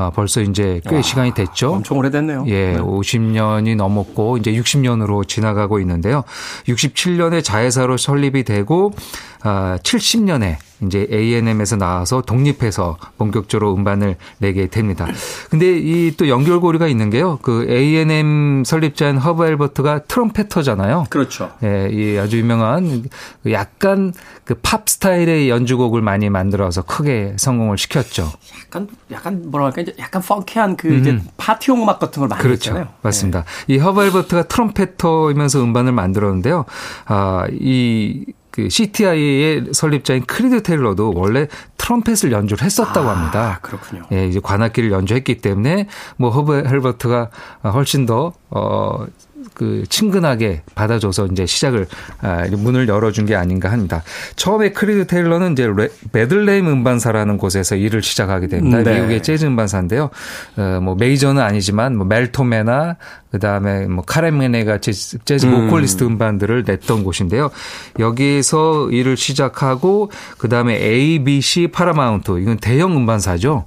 아, 0.00 0.08
벌써 0.08 0.40
이제 0.40 0.80
꽤 0.88 1.02
시간이 1.02 1.34
됐죠. 1.34 1.72
엄청 1.72 1.98
오래됐네요. 1.98 2.44
예, 2.46 2.72
네. 2.72 2.78
50년이 2.78 3.76
넘었고 3.76 4.38
이제 4.38 4.50
60년으로 4.50 5.28
지나가고 5.28 5.78
있는데요. 5.80 6.24
67년에 6.66 7.44
자회사로 7.44 7.98
설립이 7.98 8.44
되고 8.44 8.94
아, 9.42 9.78
70년에 9.82 10.56
이제 10.86 11.06
A&M에서 11.10 11.76
나와서 11.76 12.22
독립해서 12.22 12.96
본격적으로 13.18 13.74
음반을 13.74 14.16
내게 14.38 14.66
됩니다. 14.66 15.06
근데 15.50 15.76
이 15.78 16.10
또 16.16 16.28
연결고리가 16.28 16.86
있는 16.88 17.08
게요. 17.10 17.38
그 17.42 17.66
A&M 17.70 18.62
설립자인 18.64 19.16
허브 19.18 19.46
엘버트가 19.46 20.00
trumpeter잖아요. 20.04 21.06
그렇죠. 21.08 21.50
예, 21.62 21.88
이 21.90 22.18
아주 22.18 22.38
유명한 22.38 23.04
그 23.42 23.52
약간 23.52 24.12
그 24.44 24.54
팝 24.62 24.88
스타일의 24.88 25.48
연주곡을 25.48 26.02
많이 26.02 26.28
만들어서 26.28 26.82
크게 26.82 27.34
성공을 27.38 27.78
시켰죠. 27.78 28.30
약간 28.66 28.88
약간 29.10 29.50
뭐라 29.50 29.66
할까 29.66 29.80
이제 29.80 29.94
약간 29.98 30.20
funky한 30.22 30.76
그 30.76 30.92
이제 30.94 31.18
파티용 31.36 31.82
음악 31.82 31.98
같은 31.98 32.20
걸 32.20 32.28
많이 32.28 32.42
그렇죠. 32.42 32.70
했잖아요. 32.70 32.88
맞습니다. 33.02 33.44
이 33.68 33.78
허브 33.78 34.03
알버트가 34.03 34.44
trumpeter이면서 34.44 35.62
음반을 35.62 35.92
만들었는데요. 35.92 36.64
아, 37.06 37.46
이, 37.52 38.24
그 38.50 38.68
CTI의 38.68 39.66
설립자인 39.72 40.24
크리드 40.26 40.62
테일러도 40.62 41.12
원래 41.14 41.46
트럼펫을 41.76 42.32
연주를 42.32 42.64
했었다고 42.64 43.08
아, 43.08 43.16
합니다. 43.16 43.58
그렇군요. 43.62 44.02
예, 44.12 44.26
이제 44.26 44.40
관악기를 44.40 44.90
연주했기 44.90 45.38
때문에 45.38 45.86
뭐 46.16 46.30
허브 46.30 46.64
알버트가 46.66 47.30
훨씬 47.64 48.06
더, 48.06 48.32
어, 48.50 49.06
그 49.54 49.84
친근하게 49.88 50.62
받아줘서 50.74 51.26
이제 51.26 51.46
시작을 51.46 51.86
아, 52.20 52.46
문을 52.50 52.88
열어준 52.88 53.26
게 53.26 53.36
아닌가 53.36 53.70
합니다. 53.70 54.02
처음에 54.36 54.72
크리드 54.72 55.06
테일러는 55.06 55.52
이제 55.52 55.70
레, 55.74 55.88
베들레헴 56.12 56.66
음반사라는 56.66 57.38
곳에서 57.38 57.76
일을 57.76 58.02
시작하게 58.02 58.48
됩니다. 58.48 58.82
네. 58.82 58.94
미국의 58.96 59.22
재즈 59.22 59.46
음반사인데요. 59.46 60.10
어, 60.56 60.80
뭐 60.82 60.94
메이저는 60.94 61.40
아니지만 61.40 61.96
뭐 61.96 62.06
멜 62.06 62.36
토메나 62.36 62.96
그다음에 63.30 63.86
뭐 63.86 64.04
카레메네 64.04 64.64
같이 64.64 64.92
재즈 65.24 65.46
음. 65.46 65.66
보컬리스트 65.68 66.04
음반들을 66.04 66.64
냈던 66.66 67.04
곳인데요. 67.04 67.50
여기에서 67.98 68.90
일을 68.90 69.16
시작하고 69.16 70.10
그다음에 70.38 70.74
ABC 70.74 71.68
파라마운트 71.68 72.40
이건 72.40 72.58
대형 72.58 72.96
음반사죠. 72.96 73.64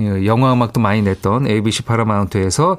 예, 0.00 0.26
영화 0.26 0.52
음악도 0.52 0.80
많이 0.80 1.02
냈던 1.02 1.46
ABC 1.46 1.82
파라마운트에서 1.84 2.76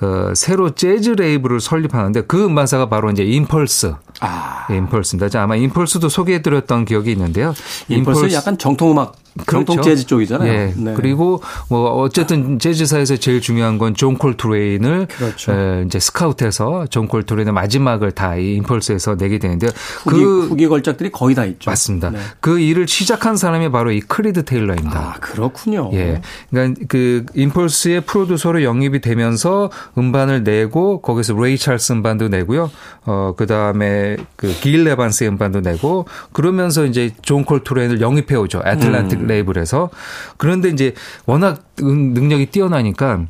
어, 0.00 0.32
새로 0.34 0.70
재즈 0.70 1.10
레이블을 1.10 1.60
설립하는데 1.60 2.22
그 2.22 2.44
음반사가 2.44 2.88
바로 2.88 3.10
이제 3.10 3.24
임펄스. 3.24 3.94
아, 4.20 4.66
예, 4.70 4.76
임펄스입니다. 4.76 5.28
자, 5.28 5.42
아마 5.42 5.56
임펄스도 5.56 6.08
소개해드렸던 6.08 6.84
기억이 6.84 7.10
있는데요. 7.12 7.54
임펄스 7.88 8.32
약간 8.34 8.56
정통 8.56 8.92
음악 8.92 9.14
정통 9.46 9.82
재즈 9.82 10.06
쪽이잖아요. 10.06 10.52
예. 10.52 10.74
네. 10.76 10.94
그리고 10.94 11.42
뭐 11.68 11.90
어쨌든 12.00 12.58
재즈사에서 12.58 13.16
제일 13.16 13.40
중요한 13.40 13.78
건 13.78 13.94
존 14.00 14.16
콜트레인을 14.16 15.06
그렇죠. 15.06 15.52
에, 15.52 15.82
이제 15.86 15.98
스카우트해서 15.98 16.86
존 16.86 17.06
콜트레인의 17.06 17.52
마지막을 17.52 18.12
다 18.12 18.40
이 18.40 18.54
임펄스에서 18.56 19.16
내게 19.16 19.38
되는데요. 19.38 19.70
후기, 20.04 20.24
그 20.24 20.46
후기 20.46 20.68
걸작들이 20.68 21.10
거의 21.10 21.34
다 21.34 21.44
있죠. 21.44 21.70
맞습니다. 21.70 22.10
네. 22.10 22.18
그 22.40 22.58
일을 22.58 22.88
시작한 22.88 23.36
사람이 23.36 23.70
바로 23.70 23.92
이 23.92 24.00
크리드 24.00 24.44
테일러입니다. 24.44 24.98
아, 24.98 25.12
그렇군요. 25.20 25.90
예. 25.92 26.22
그러니까 26.50 26.80
그 26.88 27.26
임펄스의 27.34 28.02
프로듀서로 28.02 28.62
영입이 28.62 29.00
되면서 29.00 29.70
음반을 29.98 30.44
내고 30.44 31.02
거기서 31.02 31.34
레이 31.34 31.58
찰스 31.58 31.92
음반도 31.92 32.28
내고요. 32.28 32.70
어 33.04 33.34
그다음에 33.36 34.16
그 34.36 34.60
길 34.60 34.84
에반스 34.84 35.24
음반도 35.24 35.60
내고 35.60 36.06
그러면서 36.32 36.86
이제 36.86 37.10
존 37.22 37.44
콜트레인을 37.44 38.00
영입해 38.00 38.36
오죠. 38.36 38.62
애틀란틱 38.64 39.19
레이블에서. 39.26 39.90
그런데 40.36 40.68
이제 40.70 40.94
워낙 41.26 41.62
음- 41.82 42.12
능력이 42.14 42.46
뛰어나니까 42.46 43.26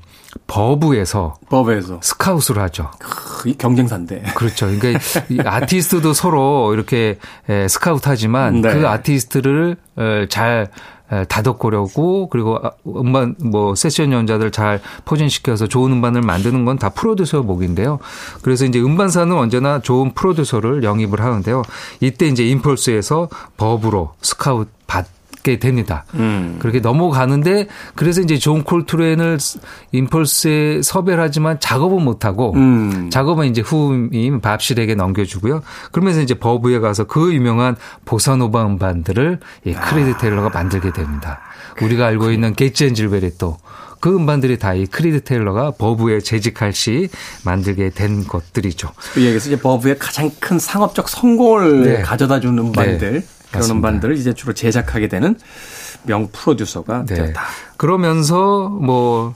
버브에서 0.47 1.37
버브에서 1.49 2.01
스카웃을 2.03 2.59
하죠. 2.59 2.91
크, 2.99 3.49
이 3.49 3.57
경쟁사인데. 3.57 4.23
그렇죠. 4.35 4.67
그러니까 4.67 5.01
이 5.29 5.39
아티스트도 5.45 6.13
서로 6.13 6.73
이렇게 6.75 7.19
에, 7.49 7.67
스카우트하지만 7.69 8.61
네. 8.61 8.73
그 8.75 8.89
아티스트를 8.89 9.77
에, 9.99 10.27
잘 10.29 10.69
에, 11.13 11.25
다독거리고 11.25 12.29
그리고 12.29 12.59
아, 12.63 12.71
음반 12.87 13.35
뭐 13.43 13.75
세션 13.75 14.13
연주자들 14.13 14.53
잘 14.53 14.81
포진시켜서 15.05 15.67
좋은 15.67 15.91
음반을 15.93 16.21
만드는 16.23 16.65
건 16.65 16.79
다 16.79 16.91
프로듀서 16.91 17.43
몫인데요. 17.43 17.99
그래서 18.43 18.65
이제 18.65 18.81
음반사는 18.81 19.33
언제나 19.37 19.81
좋은 19.81 20.15
프로듀서를 20.15 20.85
영입을 20.85 21.21
하는데요. 21.21 21.63
이때 22.01 22.27
이제 22.27 22.45
임펄스에서 22.47 23.29
버브로 23.57 24.13
스카웃 24.23 24.65
받게 25.41 25.59
됩니다. 25.59 26.05
음. 26.15 26.57
그렇게 26.59 26.81
넘어가는데 26.81 27.67
그래서 27.95 28.21
이제 28.21 28.39
존 28.39 28.63
콜트레인을 28.63 29.39
임펄스에 29.93 30.83
섭외를 30.83 31.23
하지만 31.23 31.59
작업은 31.61 32.03
못하고 32.03 32.55
음. 32.55 33.11
작업은 33.11 33.47
이제 33.49 33.61
후임 33.61 34.41
밥 34.41 34.59
실에게 34.59 34.95
넘겨주고요. 34.95 35.63
그러면서 35.93 36.21
이제 36.21 36.35
버브에 36.35 36.79
가서 36.79 37.05
그 37.05 37.35
유명한 37.35 37.77
보사노바 38.05 38.65
음반들을 38.67 39.41
이 39.65 39.73
크리드 39.73 40.19
테일러가 40.19 40.51
만들게 40.51 40.93
됩니다. 40.93 41.41
우리가 41.83 42.07
알고 42.07 42.31
있는 42.31 42.55
게츠 42.55 42.85
앤 42.85 42.95
질베르토 42.95 43.39
그 43.39 44.17
음반들이 44.17 44.59
다 44.59 44.75
이 44.75 44.87
크리드 44.87 45.25
테일러가 45.25 45.73
버브에 45.73 46.21
재직할 46.21 46.73
시 46.73 47.09
만들게 47.45 47.91
된 47.91 48.25
것들이죠. 48.27 48.93
그 49.15 49.21
얘기에서 49.23 49.49
이제 49.51 49.61
버브의 49.61 49.99
가장 49.99 50.31
큰 50.39 50.59
상업적 50.59 51.09
성공을 51.09 51.83
네. 51.83 52.03
가져다 52.03 52.41
주는 52.41 52.59
음반들 52.59 53.13
네, 53.13 53.23
그런 53.51 53.61
맞습니다. 53.63 53.75
음반들을 53.89 54.17
이제 54.17 54.33
주로 54.33 54.53
제작하게 54.53 55.09
되는 55.09 55.37
명 56.05 56.29
프로듀서가 56.33 57.05
네. 57.07 57.15
되었다. 57.15 57.43
그러면서 57.77 58.69
뭐 58.69 59.35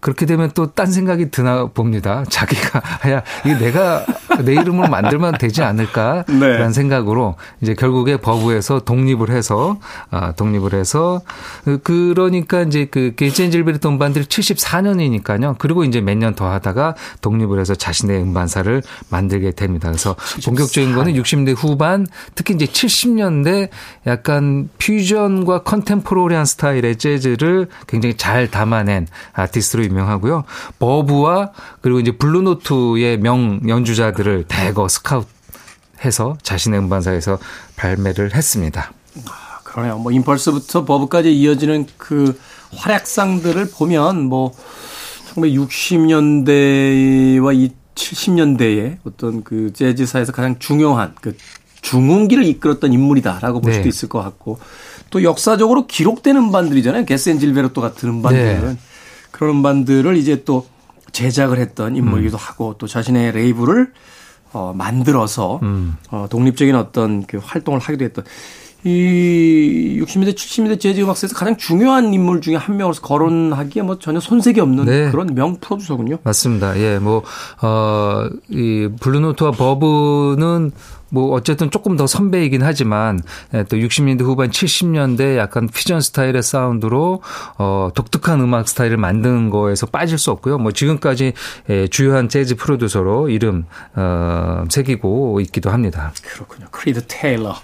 그렇게 0.00 0.26
되면 0.26 0.50
또 0.54 0.66
딴 0.68 0.86
생각이 0.92 1.30
드나 1.30 1.66
봅니다. 1.66 2.24
자기가 2.28 2.82
야 3.10 3.22
이거 3.44 3.58
내가 3.58 4.04
내 4.44 4.52
이름으로 4.52 4.88
만들면 4.88 5.38
되지 5.38 5.62
않을까라는 5.62 6.38
네. 6.40 6.72
생각으로 6.72 7.34
이제 7.60 7.74
결국에 7.74 8.16
버브에서 8.18 8.80
독립을 8.80 9.30
해서 9.30 9.78
아 10.10 10.32
독립을 10.32 10.74
해서 10.74 11.20
그- 11.64 11.80
그러니까 11.82 12.62
이제 12.62 12.84
그 12.90 13.14
게이젠질베리 13.16 13.78
음반들이 13.84 14.26
74년이니까요. 14.26 15.56
그리고 15.58 15.84
이제 15.84 16.00
몇 16.00 16.16
년 16.18 16.34
더 16.34 16.50
하다가 16.50 16.94
독립을 17.20 17.58
해서 17.58 17.74
자신의 17.74 18.20
음반사를 18.22 18.82
만들게 19.10 19.52
됩니다. 19.52 19.88
그래서 19.88 20.14
본격적인 20.44 20.94
거는 20.94 21.14
60대 21.14 21.54
후반 21.56 22.06
특히 22.34 22.54
이제 22.54 22.66
70년대 22.66 23.68
약간 24.06 24.68
퓨전과 24.78 25.62
컨템포러리한 25.62 26.44
스타일의 26.44 26.96
재즈를 26.96 27.68
굉장히 27.86 28.16
잘 28.16 28.50
담아낸 28.50 29.06
아티스트로 29.32 29.84
유명하고요. 29.88 30.44
버브와 30.78 31.52
그리고 31.80 32.00
이제 32.00 32.12
블루노트의 32.12 33.18
명 33.18 33.60
연주자들을 33.66 34.44
대거 34.48 34.88
스카웃해서 34.88 36.36
자신의 36.42 36.80
음반사에서 36.80 37.38
발매를 37.76 38.34
했습니다. 38.34 38.92
그러네요. 39.64 39.98
뭐 39.98 40.12
임펄스부터 40.12 40.84
버브까지 40.84 41.34
이어지는 41.36 41.86
그 41.96 42.38
활약상들을 42.74 43.70
보면 43.70 44.24
뭐 44.24 44.52
1960년대와 45.34 47.54
이 47.54 47.70
70년대의 47.94 48.98
어떤 49.04 49.42
그 49.42 49.72
재즈사에서 49.72 50.32
가장 50.32 50.58
중요한 50.58 51.14
그 51.20 51.36
중흥기를 51.80 52.44
이끌었던 52.44 52.92
인물이다라고 52.92 53.60
볼 53.60 53.70
네. 53.70 53.78
수도 53.78 53.88
있을 53.88 54.08
것 54.08 54.22
같고 54.22 54.58
또 55.10 55.22
역사적으로 55.22 55.86
기록된 55.86 56.36
음반들이잖아요. 56.36 57.04
게츠 57.04 57.30
앤 57.30 57.38
질베르토 57.38 57.80
같은 57.80 58.08
음반들은 58.08 58.74
네. 58.74 58.78
그런 59.38 59.58
음반들을 59.58 60.16
이제 60.16 60.42
또 60.44 60.66
제작을 61.12 61.58
했던 61.58 61.94
인물이기도 61.94 62.36
음. 62.36 62.40
하고 62.40 62.74
또 62.76 62.88
자신의 62.88 63.32
레이블을 63.32 63.92
어, 64.52 64.72
만들어서 64.74 65.60
음. 65.62 65.96
어, 66.10 66.26
독립적인 66.28 66.74
어떤 66.74 67.24
그 67.24 67.38
활동을 67.40 67.78
하기도 67.78 68.04
했던 68.04 68.24
이 68.84 70.00
60년대 70.00 70.34
70년대 70.34 70.80
재즈 70.80 71.00
음악사에서 71.00 71.34
가장 71.34 71.56
중요한 71.56 72.14
인물 72.14 72.40
중에 72.40 72.56
한 72.56 72.76
명으로서 72.76 73.02
거론하기에 73.02 73.82
뭐 73.82 73.98
전혀 73.98 74.20
손색이 74.20 74.60
없는 74.60 74.84
네. 74.84 75.10
그런 75.10 75.34
명 75.34 75.56
프로듀서군요. 75.60 76.18
맞습니다. 76.22 76.78
예, 76.78 76.98
뭐, 76.98 77.22
어, 77.60 78.28
이 78.48 78.88
블루노트와 79.00 79.50
버브는 79.52 80.72
뭐 81.10 81.32
어쨌든 81.32 81.70
조금 81.70 81.96
더 81.96 82.06
선배이긴 82.06 82.62
하지만 82.62 83.20
예, 83.54 83.64
또 83.64 83.76
60년대 83.76 84.22
후반 84.22 84.50
70년대 84.50 85.36
약간 85.36 85.66
퓨전 85.66 86.00
스타일의 86.00 86.42
사운드로 86.42 87.22
어 87.56 87.88
독특한 87.94 88.40
음악 88.40 88.68
스타일을 88.68 88.96
만드는 88.96 89.50
거에서 89.50 89.86
빠질 89.86 90.18
수 90.18 90.30
없고요. 90.30 90.58
뭐 90.58 90.72
지금까지 90.72 91.32
예, 91.70 91.88
주요한 91.88 92.28
재즈 92.28 92.56
프로듀서로 92.56 93.30
이름 93.30 93.64
어 93.94 94.64
새기고 94.68 95.40
있기도 95.40 95.70
합니다. 95.70 96.12
그렇군요. 96.22 96.66
크리드 96.70 97.04
테일러. 97.08 97.56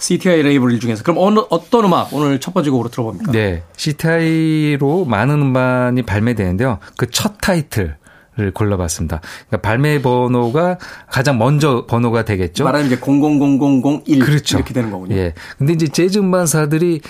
CTI 0.00 0.42
레이블 0.42 0.80
중에서 0.80 1.02
그럼 1.04 1.18
어느 1.18 1.40
어떤 1.50 1.84
음악 1.84 2.12
오늘 2.12 2.40
첫 2.40 2.52
번째 2.54 2.70
곡으로 2.70 2.88
들어봅니까? 2.88 3.30
네. 3.32 3.62
CTI로 3.76 5.04
많은 5.04 5.34
음반이 5.40 6.02
발매되는데요. 6.02 6.78
그 6.96 7.06
첫 7.10 7.34
타이틀 7.40 7.96
을 8.38 8.52
골라봤습니다. 8.52 9.20
그러니까 9.48 9.68
발매 9.68 10.00
번호가 10.02 10.78
가장 11.10 11.36
먼저 11.36 11.84
번호가 11.86 12.24
되겠죠. 12.24 12.62
말하면 12.64 12.86
이제 12.86 12.98
000001 13.00 14.20
그렇죠. 14.20 14.56
이렇게 14.56 14.72
되는 14.72 14.90
거군요. 14.90 15.16
예. 15.16 15.34
근데 15.58 15.72
이제 15.72 15.88
재즈 15.88 16.20
음반사들이 16.20 17.00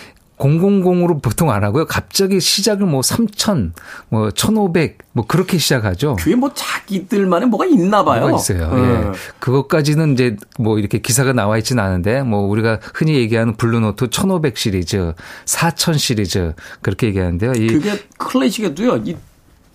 000으로 0.40 1.22
보통 1.22 1.50
안 1.50 1.62
하고요. 1.64 1.84
갑자기 1.86 2.40
시작을 2.40 2.86
뭐 2.86 3.02
3000, 3.02 3.74
뭐 4.08 4.30
1500, 4.30 4.98
뭐 5.12 5.26
그렇게 5.26 5.58
시작하죠. 5.58 6.16
그게 6.16 6.34
뭐 6.34 6.50
자기들만의 6.54 7.48
뭐가 7.48 7.66
있나 7.66 8.02
봐요. 8.04 8.22
뭐가 8.22 8.36
있어요. 8.36 8.64
어. 8.72 8.78
예. 8.78 9.12
그것까지는 9.38 10.14
이제 10.14 10.36
뭐 10.58 10.78
이렇게 10.78 10.98
기사가 10.98 11.32
나와 11.32 11.58
있지는 11.58 11.84
않은데 11.84 12.22
뭐 12.22 12.40
우리가 12.48 12.80
흔히 12.94 13.14
얘기하는 13.14 13.56
블루노트 13.56 14.08
1500 14.10 14.56
시리즈, 14.56 15.12
4000 15.44 15.94
시리즈 15.98 16.54
그렇게 16.80 17.08
얘기하는데요. 17.08 17.52
이 17.52 17.66
그게 17.68 18.02
클래식에도요. 18.18 19.02
이 19.04 19.16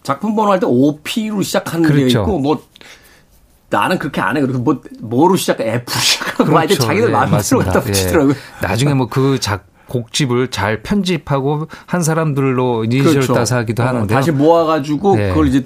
작품 0.04 0.36
번호 0.36 0.52
할 0.52 0.60
때 0.60 0.66
OP로 0.68 1.42
시작하는 1.44 1.88
게 1.88 1.94
그렇죠. 1.96 2.22
있고 2.22 2.40
뭐 2.40 2.64
나는 3.70 3.98
그렇게 4.00 4.22
안 4.22 4.38
해. 4.38 4.42
그리고 4.42 4.60
뭐 4.60 4.82
뭐로 5.00 5.36
시작 5.36 5.60
F로 5.62 6.00
시작하고 6.00 6.46
뭐 6.52 6.60
하여튼 6.60 6.78
자기들 6.78 7.08
예, 7.10 7.12
마음대로 7.12 7.38
맞습니다. 7.38 7.72
갖다 7.72 7.82
붙이더라고요. 7.86 8.34
예. 8.34 8.66
나중에 8.68 8.94
뭐 8.94 9.08
그 9.08 9.38
작 9.40 9.66
곡집을 9.88 10.50
잘 10.50 10.82
편집하고 10.82 11.68
한 11.86 12.04
사람들로 12.04 12.86
이니셜 12.86 13.28
따서 13.28 13.58
하기도 13.58 13.84
어, 13.84 13.88
하는데 13.88 14.14
다시 14.14 14.32
모아가지고 14.32 15.16
네. 15.16 15.30
그걸 15.30 15.48
이제 15.48 15.66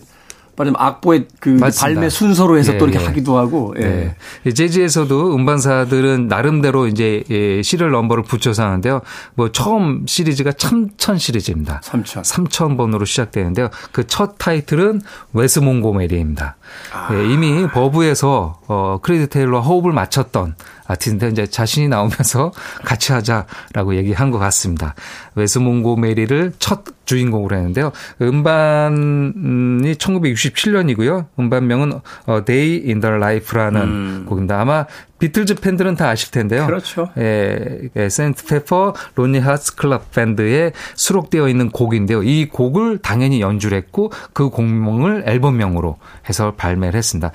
말하자면 0.60 0.76
악보의 0.78 1.28
그 1.40 1.50
맞습니다. 1.50 1.82
발매 1.82 2.10
순서로 2.10 2.58
해서 2.58 2.78
또 2.78 2.86
예, 2.86 2.90
이렇게 2.92 3.04
예. 3.04 3.08
하기도 3.08 3.38
하고. 3.38 3.74
예. 3.78 3.82
네. 3.82 4.16
이 4.46 4.54
재즈에서도 4.54 5.34
음반사들은 5.36 6.28
나름대로 6.28 6.88
이제 6.88 7.24
예, 7.30 7.62
시리얼 7.62 7.92
넘버를 7.92 8.24
붙여서 8.24 8.64
하는데요. 8.64 9.02
뭐 9.36 9.52
처음 9.52 10.06
시리즈가 10.06 10.52
참천 10.52 11.18
시리즈입니다. 11.18 11.80
3000. 11.84 12.24
3000번으로 12.24 13.06
시작되는데요. 13.06 13.70
그 13.92 14.04
첫 14.20 14.36
타이틀은 14.38 15.02
웨스 15.34 15.60
몽고메리입니다. 15.60 16.58
아. 16.94 17.10
예, 17.14 17.32
이미 17.32 17.68
버브에서 17.68 18.60
어, 18.68 19.00
크리드 19.02 19.30
테일러와 19.30 19.62
호흡을 19.62 19.94
맞췄던 19.94 20.56
아티스트인데 20.88 21.30
이제 21.30 21.48
자신이 21.48 21.88
나오면서 21.88 22.52
같이 22.84 23.14
하자라고 23.14 23.96
얘기한 23.96 24.32
것 24.32 24.40
같습니다. 24.40 24.96
웨스 25.36 25.60
몽고메리를 25.60 26.54
첫 26.60 26.84
주인공으로 27.10 27.56
했는데요. 27.56 27.92
음반이 28.22 29.94
1967년이고요. 29.96 31.26
음반명은 31.40 31.94
어, 32.28 32.46
Day 32.46 32.84
in 32.86 33.00
the 33.00 33.16
Life라는 33.16 34.26
곡입니다. 34.28 34.62
아마 34.62 34.86
비틀즈 35.18 35.56
팬들은 35.56 35.96
다 35.96 36.10
아실 36.10 36.32
텐데요. 36.32 36.62
음. 36.62 36.68
그렇죠. 36.68 37.10
예, 37.18 37.90
예, 37.96 38.10
Sgt. 38.10 38.46
Pepper 38.46 38.94
Lonely 39.16 39.40
Hearts 39.40 39.76
Club 39.76 40.12
Band에 40.12 40.72
수록되어 40.96 41.50
있는 41.50 41.72
곡인데요. 41.72 42.22
이 42.24 42.48
곡을 42.48 43.00
당연히 43.00 43.42
연주를 43.42 43.78
했고 43.78 44.12
그 44.34 44.50
곡명을 44.50 45.24
앨범명으로 45.26 45.98
해서 46.30 46.54
발매를 46.56 46.96
했습니다. 46.98 47.32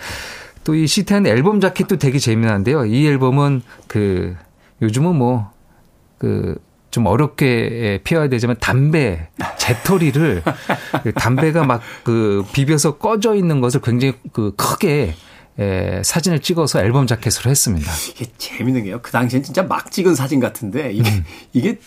또 0.62 0.74
이 0.74 0.86
시트한 0.86 1.26
앨범 1.26 1.60
자켓도 1.60 1.98
되게 1.98 2.18
재미난데요. 2.18 2.86
이 2.86 3.06
앨범은 3.06 3.62
그 3.86 4.34
요즘은 4.80 5.16
뭐그 5.16 6.56
좀 6.94 7.06
어렵게 7.06 8.00
피해야 8.04 8.28
되지만 8.28 8.54
담배, 8.60 9.26
재터리를 9.58 10.42
담배가 11.16 11.64
막 11.64 11.80
그 12.04 12.44
비벼서 12.52 12.98
꺼져 12.98 13.34
있는 13.34 13.60
것을 13.60 13.80
굉장히 13.80 14.14
그 14.32 14.52
크게 14.56 15.14
에, 15.58 16.02
사진을 16.04 16.38
찍어서 16.40 16.78
앨범 16.80 17.06
자켓으로 17.08 17.50
했습니다. 17.50 17.90
이게 18.10 18.26
재밌는 18.38 18.84
게요. 18.84 19.00
그 19.02 19.10
당시엔 19.10 19.42
진짜 19.42 19.62
막 19.64 19.90
찍은 19.90 20.14
사진 20.14 20.38
같은데 20.38 20.92
이게 20.92 21.10
음. 21.10 21.24
이게 21.52 21.78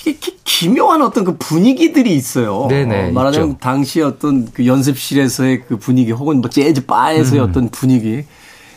이게 0.00 0.12
기- 0.18 0.36
기묘한 0.44 1.00
어떤 1.02 1.24
그 1.24 1.38
분위기들이 1.38 2.14
있어요. 2.14 2.66
네네, 2.68 3.08
어, 3.08 3.12
말하자면 3.12 3.48
있죠. 3.52 3.58
당시 3.60 4.02
어떤 4.02 4.50
그 4.52 4.66
연습실에서의 4.66 5.62
그 5.66 5.78
분위기 5.78 6.12
혹은 6.12 6.40
뭐 6.42 6.50
재즈 6.50 6.84
바에서의 6.84 7.40
음. 7.40 7.48
어떤 7.48 7.68
분위기 7.70 8.24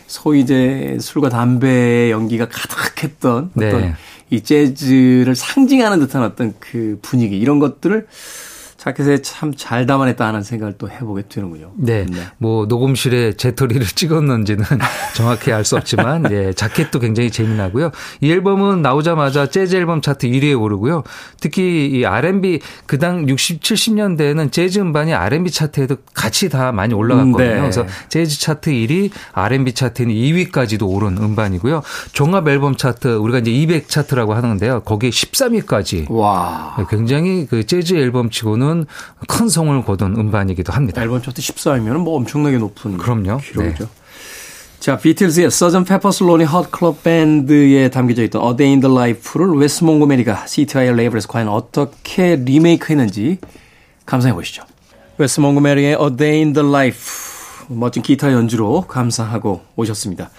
소위 0.06 0.40
이제 0.40 0.96
술과 1.00 1.28
담배의 1.28 2.10
연기가 2.12 2.48
가득했던 2.48 3.50
네. 3.54 3.68
어떤 3.68 3.96
이 4.30 4.42
재즈를 4.42 5.34
상징하는 5.34 6.00
듯한 6.00 6.22
어떤 6.22 6.54
그 6.58 6.98
분위기 7.02 7.38
이런 7.38 7.58
것들을 7.58 8.06
자켓에 8.78 9.22
참 9.22 9.48
잘 9.56 9.86
담아냈다 9.86 10.24
하는 10.24 10.42
생각을 10.42 10.74
또 10.78 10.88
해보게 10.88 11.24
되는군요. 11.28 11.72
네. 11.76 12.06
뭐 12.38 12.66
녹음실에 12.66 13.32
재터리를 13.32 13.84
찍었는지는 13.92 14.64
정확히 15.16 15.52
알 15.52 15.64
수 15.64 15.76
없지만 15.76 16.30
예, 16.30 16.52
자켓도 16.52 17.00
굉장히 17.00 17.30
재미나고요. 17.30 17.90
이 18.20 18.30
앨범은 18.30 18.80
나오자마자 18.80 19.46
재즈 19.50 19.74
앨범 19.74 20.00
차트 20.00 20.28
1위에 20.28 20.58
오르고요. 20.58 21.02
특히 21.40 21.86
이 21.92 22.04
R&B 22.06 22.60
그당 22.86 23.28
60, 23.28 23.60
70년대에는 23.60 24.52
재즈 24.52 24.78
음반이 24.78 25.12
R&B 25.12 25.50
차트에도 25.50 25.96
같이 26.14 26.48
다 26.48 26.70
많이 26.70 26.94
올라갔거든요. 26.94 27.36
음, 27.36 27.54
네. 27.54 27.60
그래서 27.60 27.84
재즈 28.08 28.38
차트 28.40 28.70
1위, 28.70 29.10
R&B 29.32 29.72
차트는 29.74 30.14
2위까지도 30.14 30.88
오른 30.88 31.18
음반이고요. 31.18 31.82
종합 32.12 32.46
앨범 32.48 32.76
차트 32.76 33.16
우리가 33.16 33.40
이제 33.40 33.50
200 33.50 33.88
차트라고 33.88 34.34
하는데요. 34.34 34.80
거기에 34.84 35.10
13위까지 35.10 36.10
와. 36.10 36.76
굉장히 36.88 37.46
그 37.46 37.66
재즈 37.66 37.94
앨범치고는 37.94 38.67
큰 39.26 39.48
성공을 39.48 39.84
거둔 39.84 40.16
음반이기도 40.16 40.72
합니다. 40.72 41.02
앨범 41.02 41.22
차트 41.22 41.40
14위면 41.40 41.98
뭐 41.98 42.16
엄청나게 42.16 42.58
높은 42.58 42.96
그럼요. 42.96 43.38
기록이죠. 43.38 43.84
네. 43.84 43.90
자, 44.80 44.96
비틀즈의 44.96 45.50
Sgt. 45.50 45.84
Pepper's 45.84 46.22
Lonely 46.22 46.44
Hearts 46.44 46.70
Club 46.70 47.02
Band에 47.02 47.90
담겨져 47.90 48.22
있던 48.24 48.42
A 48.42 48.56
Day 48.56 48.72
in 48.72 48.80
the 48.80 48.94
Life를 48.94 49.56
웨스 49.56 49.82
몽고메리가 49.82 50.46
CTI 50.46 50.92
레이블에서 50.94 51.26
과연 51.28 51.48
어떻게 51.48 52.36
리메이크했는지 52.36 53.38
감상해 54.06 54.34
보시죠. 54.34 54.62
웨스 55.18 55.40
몽고메리의 55.40 55.98
A 56.00 56.16
Day 56.16 56.38
in 56.38 56.52
the 56.52 56.66
Life 56.66 57.28
멋진 57.68 58.02
기타 58.02 58.32
연주로 58.32 58.82
감상하고 58.82 59.62
오셨습니다. 59.74 60.30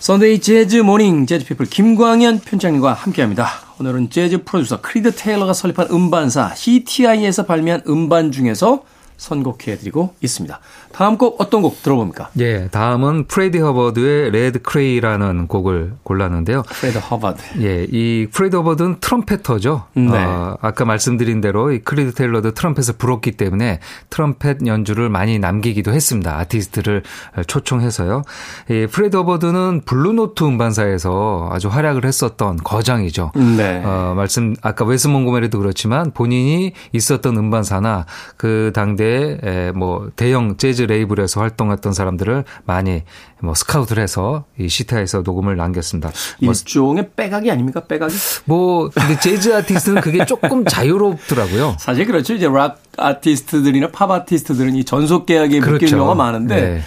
썬데이 0.00 0.40
재즈 0.40 0.76
모닝 0.76 1.26
재즈 1.26 1.44
피플 1.46 1.66
김광현 1.66 2.40
편집장님과 2.40 2.92
함께합니다. 2.92 3.67
오늘은 3.80 4.10
재즈 4.10 4.42
프로듀서 4.42 4.80
크리드 4.80 5.12
테일러가 5.14 5.52
설립한 5.52 5.88
음반사 5.90 6.54
CTI에서 6.54 7.46
발매한 7.46 7.82
음반 7.86 8.32
중에서 8.32 8.82
선곡해드리고 9.18 10.14
있습니다. 10.22 10.60
다음 10.92 11.18
곡 11.18 11.40
어떤 11.40 11.60
곡 11.60 11.82
들어봅니까? 11.82 12.30
예, 12.38 12.68
다음은 12.68 13.26
프레디 13.26 13.58
허버드의 13.58 14.30
Red 14.30 14.62
Clay라는 14.62 15.48
곡을 15.48 15.94
골랐는데요. 16.04 16.62
프레디 16.62 16.98
허버드. 16.98 17.42
예, 17.60 17.86
이 17.90 18.28
프레디 18.32 18.56
허버드는 18.56 19.00
트럼페터죠. 19.00 19.84
네. 19.94 20.24
어, 20.24 20.56
아까 20.62 20.84
말씀드린 20.84 21.40
대로 21.40 21.72
이 21.72 21.80
크리드 21.80 22.14
테일러도 22.14 22.52
트럼펫을 22.52 22.94
불었기 22.96 23.32
때문에 23.32 23.80
트럼펫 24.10 24.66
연주를 24.66 25.08
많이 25.08 25.38
남기기도 25.38 25.92
했습니다. 25.92 26.38
아티스트를 26.38 27.02
초청해서요. 27.46 28.22
이 28.70 28.86
프레디 28.90 29.16
허버드는 29.16 29.82
블루노트 29.84 30.44
음반사에서 30.44 31.50
아주 31.52 31.68
활약을 31.68 32.04
했었던 32.04 32.56
거장이죠. 32.56 33.32
네. 33.34 33.82
어, 33.84 34.14
말씀 34.16 34.54
아까 34.62 34.84
웨스 34.84 35.08
몽고메리도 35.08 35.58
그렇지만 35.58 36.12
본인이 36.12 36.72
있었던 36.92 37.36
음반사나 37.36 38.06
그 38.36 38.70
당대 38.72 39.07
에, 39.42 39.72
뭐 39.72 40.10
대형 40.16 40.56
재즈 40.56 40.82
레이블에서 40.82 41.40
활동했던 41.40 41.92
사람들을 41.92 42.44
많이 42.64 43.02
뭐 43.40 43.54
스카우트를 43.54 44.02
해서 44.02 44.44
이 44.58 44.68
CTI에서 44.68 45.22
녹음을 45.22 45.56
남겼습니다. 45.56 46.10
뭐, 46.42 46.52
일종의 46.52 47.10
빼가기 47.16 47.50
아닙니까? 47.50 47.84
빼가기? 47.84 48.14
뭐 48.44 48.90
근데 48.90 49.18
재즈 49.20 49.54
아티스트는 49.54 50.02
그게 50.02 50.24
조금 50.26 50.64
자유롭더라고요. 50.64 51.76
사실 51.80 52.06
그렇죠. 52.06 52.34
이제 52.34 52.48
락 52.48 52.80
아티스트들이나 52.96 53.90
팝 53.90 54.10
아티스트들은 54.10 54.74
이 54.76 54.84
전속 54.84 55.26
계약에 55.26 55.60
그렇죠. 55.60 55.86
경우가 55.86 56.14
많은데 56.14 56.60
네. 56.60 56.80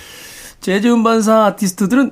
재즈 0.59 0.87
음반사 0.87 1.45
아티스트들은 1.45 2.11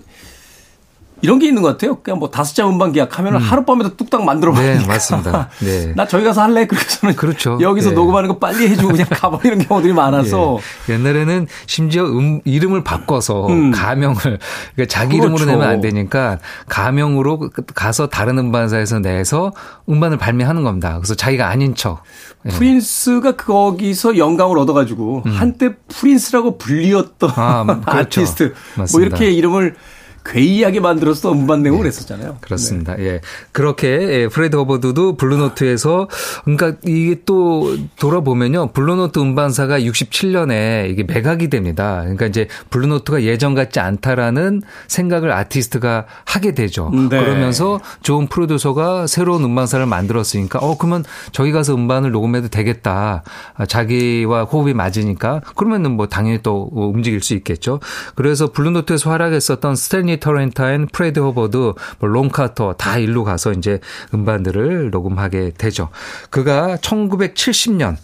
이런 1.21 1.39
게 1.39 1.47
있는 1.47 1.61
것 1.61 1.69
같아요. 1.69 1.95
그냥 2.01 2.19
뭐 2.19 2.29
다섯 2.29 2.55
장 2.55 2.69
음반 2.69 2.91
계약하면 2.91 3.35
은 3.35 3.39
하룻밤에도 3.41 3.97
뚝딱 3.97 4.23
만들어 4.23 4.51
버리니까. 4.53 4.81
네, 4.81 4.87
맞습니다. 4.87 5.49
네. 5.59 5.93
나 5.97 6.07
저기 6.07 6.23
가서 6.23 6.41
할래. 6.41 6.65
그래서는 6.65 7.15
그렇죠. 7.15 7.57
여기서 7.61 7.89
네. 7.89 7.95
녹음하는 7.95 8.29
거 8.29 8.37
빨리 8.37 8.67
해주고 8.69 8.89
그냥 8.89 9.07
가버리는 9.11 9.59
경우들이 9.59 9.93
많아서 9.93 10.59
예. 10.89 10.93
옛날에는 10.93 11.47
심지어 11.65 12.05
음, 12.05 12.41
이름을 12.45 12.83
바꿔서 12.83 13.47
음. 13.47 13.71
가명을 13.71 14.15
그러니까 14.15 14.85
자기 14.87 15.17
그렇죠. 15.17 15.35
이름으로 15.35 15.45
내면 15.45 15.67
안 15.67 15.81
되니까 15.81 16.39
가명으로 16.67 17.49
가서 17.75 18.07
다른 18.07 18.37
음반사에서 18.37 18.99
내서 18.99 19.51
음반을 19.89 20.17
발매하는 20.17 20.63
겁니다. 20.63 20.95
그래서 20.97 21.15
자기가 21.15 21.47
아닌 21.47 21.75
척. 21.75 22.03
예. 22.45 22.49
프린스가 22.49 23.35
거기서 23.35 24.17
영감을 24.17 24.57
얻어가지고 24.59 25.23
한때 25.25 25.75
프린스라고 25.89 26.57
불리었던 26.57 27.29
음. 27.29 27.33
아, 27.35 27.63
그렇죠. 27.65 28.21
아티스트 28.21 28.43
뭐 28.43 28.83
맞습니다. 28.83 29.07
이렇게 29.07 29.31
이름을 29.31 29.75
괴이하게 30.25 30.79
만들어서 30.79 31.31
음반 31.31 31.63
내고 31.63 31.77
그랬었잖아요. 31.77 32.37
그렇습니다. 32.41 32.97
예. 32.99 33.21
그렇게 33.51 33.87
예, 33.87 34.27
프레디 34.27 34.55
허버드도 34.57 35.17
블루노트에서 35.17 36.07
그러니까 36.43 36.73
이게 36.85 37.21
또 37.25 37.75
돌아보면요. 37.99 38.71
블루노트 38.71 39.19
음반사가 39.19 39.79
67년에 39.79 40.89
이게 40.89 41.03
매각이 41.03 41.49
됩니다. 41.49 41.99
그러니까 42.01 42.25
이제 42.25 42.47
블루노트가 42.69 43.23
예전 43.23 43.55
같지 43.55 43.79
않다라는 43.79 44.61
생각을 44.87 45.31
아티스트가 45.31 46.05
하게 46.25 46.53
되죠. 46.53 46.91
네. 46.93 47.19
그러면서 47.19 47.79
좋은 48.01 48.27
프로듀서가 48.27 49.07
새로운 49.07 49.43
음반사를 49.43 49.85
만들었으니까 49.85 50.59
어 50.59 50.77
그러면 50.77 51.03
저기 51.31 51.51
가서 51.51 51.75
음반을 51.75 52.11
녹음해도 52.11 52.49
되겠다. 52.49 53.23
아, 53.55 53.65
자기와 53.65 54.43
호흡이 54.43 54.73
맞으니까 54.73 55.41
그러면은 55.55 55.91
뭐 55.91 56.07
당연히 56.07 56.41
또 56.43 56.69
움직일 56.73 57.21
수 57.21 57.33
있겠죠. 57.35 57.79
그래서 58.15 58.51
블루노트에서 58.51 59.09
활약했었던 59.09 59.75
스탠리 59.75 60.08
터렌타인, 60.17 60.87
프레디 60.91 61.19
허버드, 61.19 61.73
뭐 61.99 62.09
론 62.09 62.33
카터 62.33 62.73
다 62.73 62.97
일로 62.97 63.23
가서 63.23 63.53
이제 63.53 63.79
음반들을 64.13 64.89
녹음하게 64.91 65.51
되죠. 65.57 65.89
그가 66.29 66.77
1970년 66.77 67.97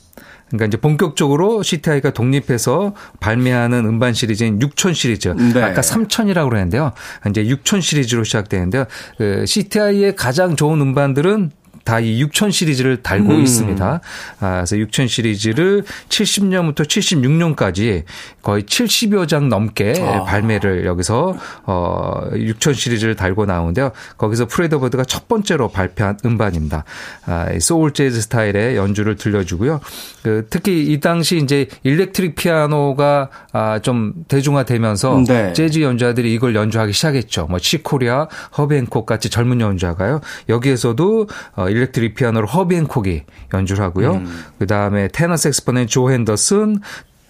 그러니까 0.47 0.65
이제 0.67 0.77
본격적으로 0.77 1.63
CTI가 1.63 2.11
독립해서 2.11 2.93
발매하는 3.19 3.85
음반 3.85 4.13
시리즈인 4.13 4.61
6000 4.61 4.93
시리즈. 4.93 5.29
네. 5.29 5.61
아까 5.61 5.81
3000이라고 5.81 6.49
그랬는데요. 6.49 6.91
이제 7.29 7.45
6000 7.45 7.81
시리즈로 7.81 8.23
시작되는데요. 8.23 8.85
그 9.17 9.45
CTI의 9.45 10.15
가장 10.15 10.55
좋은 10.55 10.79
음반들은 10.81 11.51
다 11.85 12.05
이 12.05 12.19
6000 12.21 12.51
시리즈를 12.51 13.01
달고 13.01 13.33
음. 13.33 13.41
있습니다. 13.41 14.01
아, 14.39 14.51
그래서 14.55 14.77
6000 14.77 15.07
시리즈를 15.07 15.83
70년부터 16.09 16.85
76년까지 16.85 18.03
거의 18.41 18.63
70여 18.63 19.27
장 19.27 19.49
넘게 19.49 19.95
아. 20.01 20.23
발매를 20.23 20.85
여기서 20.85 21.35
어 21.65 22.21
6000 22.33 22.73
시리즈를 22.73 23.15
달고 23.15 23.45
나오는데요. 23.45 23.91
거기서 24.17 24.45
프레디 24.45 24.77
허버드가 24.77 25.03
첫 25.05 25.27
번째로 25.27 25.69
발표한 25.69 26.17
음반입니다. 26.25 26.83
아, 27.25 27.51
이 27.51 27.59
소울 27.59 27.91
재즈 27.91 28.21
스타일의 28.21 28.75
연주를 28.75 29.15
들려주고요. 29.15 29.79
그 30.21 30.47
특히 30.49 30.83
이 30.83 30.99
당시 30.99 31.37
이제 31.37 31.67
일렉트릭 31.83 32.35
피아노가 32.35 33.29
아, 33.51 33.79
좀 33.79 34.13
대중화되면서 34.27 35.23
네. 35.27 35.53
재즈 35.53 35.81
연주자들이 35.81 36.33
이걸 36.33 36.55
연주하기 36.55 36.93
시작했죠. 36.93 37.47
뭐 37.49 37.59
칙 37.59 37.82
코리아, 37.82 38.27
허비 38.57 38.76
행콕 38.76 39.05
같이 39.05 39.29
젊은 39.29 39.61
연주자가요. 39.61 40.21
여기에서도 40.49 41.27
어, 41.55 41.69
electric 41.75 42.15
피아노로 42.15 42.47
허비 42.47 42.74
행콕이 42.74 43.23
연주를 43.53 43.83
하고요. 43.83 44.13
음. 44.13 44.43
그 44.57 44.67
다음에 44.67 45.07
테너 45.09 45.35
색스폰의 45.37 45.87
조 45.87 46.09
핸더슨, 46.11 46.79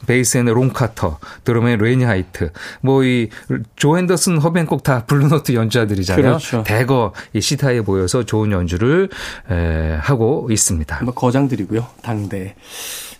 베이스에는 0.06 0.54
론 0.54 0.75
카터, 0.75 1.18
드럼의 1.44 1.78
레니 1.78 2.04
화이트, 2.04 2.52
뭐 2.82 3.04
이 3.04 3.35
조 3.35 3.98
핸더슨, 3.98 4.38
허비 4.38 4.55
행콕 4.55 4.84
다 4.84 5.04
블루노트 5.06 5.54
연주자들이잖아요. 5.54 6.24
그렇죠. 6.24 6.64
대거 6.64 7.14
이 7.34 7.42
시타에 7.42 7.82
모여서 7.82 8.24
좋은 8.24 8.52
연주를 8.52 9.10
에, 9.50 9.98
하고 10.00 10.48
있습니다. 10.52 11.04
뭐 11.04 11.14
거장들이고요. 11.14 11.88
당대. 12.04 12.56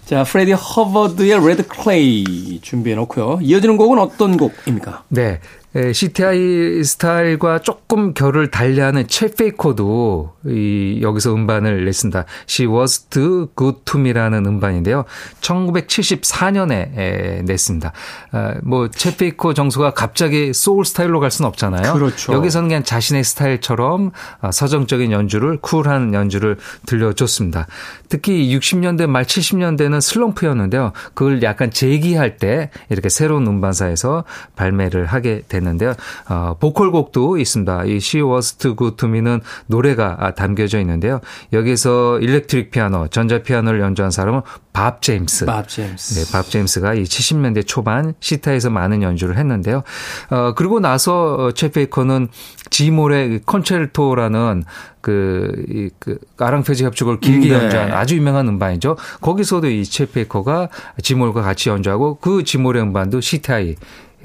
자, 0.06 0.24
프레디 0.24 0.52
허버드의 0.52 1.48
Red 1.48 1.66
Clay 1.68 2.60
준비해 2.62 2.96
놓고요. 2.96 3.40
이어지는 3.42 3.78
곡은 3.78 3.98
어떤 3.98 4.38
곡입니까? 4.38 5.06
네. 5.10 5.40
에, 5.76 5.92
CTI 5.92 6.84
스타일과 6.84 7.60
조금 7.60 8.14
결을 8.14 8.50
달리하는 8.50 9.08
쳇 9.08 9.28
베이커도 9.28 10.34
이 10.46 11.00
여기서 11.02 11.34
음반을 11.34 11.84
냈습니다. 11.84 12.26
She 12.50 12.72
was 12.72 13.02
too 13.08 13.48
good 13.58 13.80
to 13.84 14.00
me라는 14.00 14.46
음반인데요. 14.46 15.04
1974년에 15.42 16.98
에, 16.98 17.42
냈습니다. 17.44 17.92
아, 18.32 18.54
뭐 18.64 18.95
쳇 18.95 19.18
베이커 19.18 19.54
정수가 19.54 19.94
갑자기 19.94 20.54
소울 20.54 20.86
스타일로 20.86 21.20
갈 21.20 21.30
수는 21.30 21.48
없잖아요. 21.50 21.94
그렇죠. 21.94 22.34
여기서는 22.34 22.70
그냥 22.70 22.84
자신의 22.84 23.24
스타일처럼 23.26 24.12
아, 24.40 24.52
서정적인 24.52 25.12
연주를 25.12 25.58
쿨한 25.58 26.14
연주를 26.14 26.58
들려줬습니다. 26.86 27.68
특히 28.08 28.56
60년대 28.56 29.08
말 29.08 29.26
70년대는 29.26 30.00
슬럼프였는데요. 30.00 30.94
그걸 31.14 31.44
약간 31.44 31.70
재기할 31.70 32.38
때 32.38 32.70
이렇게 32.90 33.10
새로운 33.10 33.46
음반사에서 33.46 34.24
발매를 34.56 35.06
하게 35.06 35.42
됐는데요. 35.66 35.94
어, 36.30 36.56
보컬곡도 36.60 37.38
있습니다. 37.38 37.86
이 37.86 37.96
She 37.96 38.24
Was 38.24 38.54
Too 38.54 38.76
Good 38.76 38.98
To 38.98 39.10
Me는 39.10 39.42
노래가 39.68 40.34
담겨져 40.36 40.80
있는데요. 40.80 41.20
여기서 41.52 42.20
electric 42.20 42.72
피아노, 42.72 43.08
전자 43.08 43.40
피아노를 43.40 43.80
연주한 43.82 44.12
사람은 44.12 44.42
밥 44.72 45.02
제임스. 45.02 45.46
밥 45.46 45.68
제임스. 45.68 46.20
네, 46.20 46.32
밥 46.32 46.50
제임스가 46.50 46.94
이 46.94 47.04
70년대 47.04 47.66
초반 47.66 48.14
CTI에서 48.20 48.70
많은 48.70 49.02
연주를 49.02 49.38
했는데요. 49.38 49.84
어, 50.30 50.54
그리고 50.56 50.80
나서 50.80 51.52
쳇 51.52 51.70
베이커는 51.72 52.28
짐 52.70 52.97
홀의 52.97 53.42
Concierto라는 53.46 54.64
그, 55.02 55.66
이, 55.70 55.90
그, 56.00 56.18
아랑후에즈 56.38 56.84
협주곡을 56.84 57.20
길게 57.20 57.50
네. 57.50 57.54
연주한 57.54 57.94
아주 57.94 58.16
유명한 58.16 58.48
음반이죠. 58.48 58.98
거기서도 59.22 59.70
이 59.70 59.79
쳇 59.79 60.08
베이커가 60.08 60.70
지몰과 61.02 61.44
같이 61.44 61.70
연주하고 61.70 62.16
그 62.16 62.44
지몰의 62.44 62.82
음반도 62.82 63.22
시타이 63.22 63.76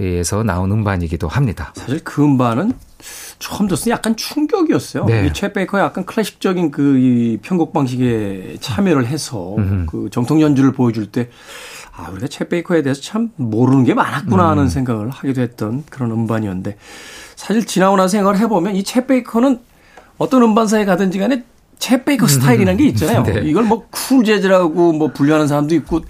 에서 0.01 0.43
나온 0.43 0.73
음반이기도 0.73 1.29
합니다. 1.29 1.73
사실 1.77 2.01
그 2.03 2.25
음반은 2.25 2.73
처음 3.39 3.69
듣을 3.69 3.79
때 3.85 3.91
약간 3.91 4.17
충격이었어요. 4.17 5.05
네. 5.05 5.27
이최 5.27 5.53
베이커의 5.53 5.85
약간 5.85 6.05
클래식적인 6.07 6.71
그 6.71 6.97
이 6.99 7.39
편곡 7.43 7.73
방식에 7.73 8.57
참여를 8.61 9.07
해서 9.07 9.57
그 9.91 10.09
정통 10.11 10.41
연주를 10.41 10.73
보여줄 10.73 11.07
때 11.13 11.29
아, 11.97 12.09
우리가 12.11 12.29
채 12.29 12.49
베이커에 12.49 12.83
대해서 12.83 13.01
참 13.03 13.31
모르는 13.37 13.85
게 13.85 13.93
많았구나 13.95 14.43
음. 14.45 14.51
하는 14.51 14.69
생각을 14.69 15.11
하기도 15.11 15.41
했던 15.43 15.85
그런 15.91 16.11
음반이었는데 16.13 16.77
사실 17.37 17.67
지나고 17.67 17.97
나서 17.97 18.09
생각을 18.09 18.39
해보면 18.39 18.77
이채 18.77 19.07
베이커는 19.07 19.61
어떤 20.19 20.43
음반사에 20.43 20.85
가든지 20.85 21.19
간에 21.19 21.45
쳇 21.79 22.05
베이커 22.05 22.27
스타일이라는 22.27 22.77
게 22.79 22.87
있잖아요. 22.89 23.23
네. 23.29 23.41
이걸 23.45 23.65
뭐 23.65 23.85
쿨 23.91 24.25
재즈라고 24.25 24.93
뭐 24.93 25.09
분류하는 25.09 25.47
사람도 25.49 25.75
있고 25.77 26.01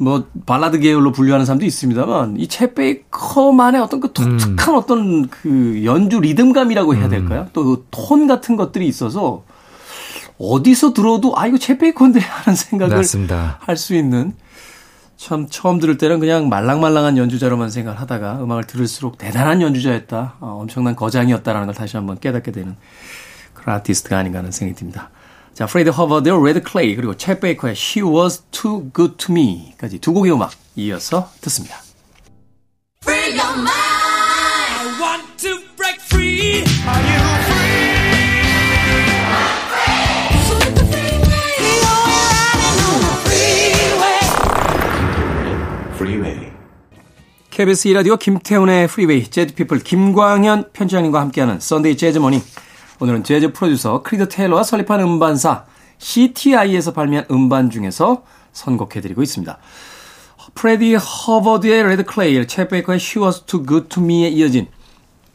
뭐 0.00 0.26
발라드 0.46 0.80
계열로 0.80 1.12
분류하는 1.12 1.46
사람도 1.46 1.64
있습니다만 1.66 2.36
이 2.38 2.48
쳇 2.48 2.74
베이커만의 2.74 3.80
어떤 3.80 4.00
그 4.00 4.12
독특한 4.12 4.74
어떤 4.74 5.28
그 5.28 5.82
연주 5.84 6.20
리듬감이라고 6.20 6.94
해야 6.96 7.08
될까요? 7.08 7.48
또 7.52 7.77
그 7.77 8.01
톤 8.01 8.26
같은 8.26 8.56
것들이 8.56 8.86
있어서 8.88 9.44
어디서 10.38 10.92
들어도 10.94 11.38
아 11.38 11.46
이거 11.46 11.56
쳇 11.56 11.78
베이커인데 11.78 12.18
하는 12.20 12.56
생각을. 12.56 12.96
할 13.60 13.76
수 13.76 13.94
있는 13.94 14.32
참 15.16 15.46
처음 15.48 15.78
들을 15.78 15.96
때는 15.96 16.18
그냥 16.18 16.48
말랑말랑한 16.48 17.16
연주자로만 17.16 17.70
생각을 17.70 18.00
하다가 18.00 18.42
음악을 18.42 18.64
들을수록 18.64 19.16
대단한 19.16 19.62
연주자였다. 19.62 20.34
어, 20.40 20.58
엄청난 20.60 20.96
거장이었다라는 20.96 21.66
걸 21.66 21.74
다시 21.74 21.96
한번 21.96 22.18
깨닫게 22.18 22.50
되는 22.50 22.74
그런 23.54 23.76
아티스트가 23.76 24.18
아닌가 24.18 24.40
하는 24.40 24.50
생각이 24.50 24.76
듭니다. 24.76 25.10
자, 25.54 25.66
프레디 25.66 25.90
허버드의 25.90 26.44
Red 26.44 26.62
Clay 26.62 26.96
그리고 26.96 27.14
쳇 27.14 27.40
베이커의 27.40 27.74
She 27.76 28.04
Was 28.04 28.42
Too 28.50 28.90
Good 28.92 29.16
To 29.18 29.32
Me까지 29.32 30.00
두 30.00 30.12
곡의 30.12 30.32
음악 30.32 30.50
이어서 30.74 31.30
듣습니다. 31.40 31.76
Free 33.04 33.38
your 33.38 33.54
mind. 33.54 33.70
I 33.70 35.00
want 35.00 35.36
to 35.38 35.60
break 35.76 36.00
free. 36.00 36.64
Are 36.86 37.02
you 37.02 37.42
free? 37.44 37.64
KBS 47.50 47.88
2라디오 47.90 48.18
김태훈의 48.18 48.88
프리웨이 48.88 49.30
재즈피플 49.30 49.78
김광현 49.84 50.72
편집장님과 50.72 51.20
함께하는 51.20 51.60
Sunday 51.60 51.96
재즈 51.96 52.18
morning 52.18 52.42
오늘은 53.00 53.24
재즈 53.24 53.52
프로듀서 53.52 54.02
크리드 54.02 54.28
테일러와 54.28 54.62
설립한 54.62 55.00
음반사 55.00 55.64
CTI에서 55.98 56.92
발매한 56.92 57.26
음반 57.30 57.70
중에서 57.70 58.22
선곡해드리고 58.52 59.22
있습니다. 59.22 59.58
프레디 60.54 60.94
허버드의 60.94 61.82
Red 61.84 62.04
Clay, 62.04 62.46
쳇 62.46 62.68
베이커의 62.68 62.96
She 62.96 63.24
Was 63.24 63.42
Too 63.42 63.66
Good 63.66 63.88
To 63.88 64.02
Me에 64.02 64.28
이어진 64.28 64.68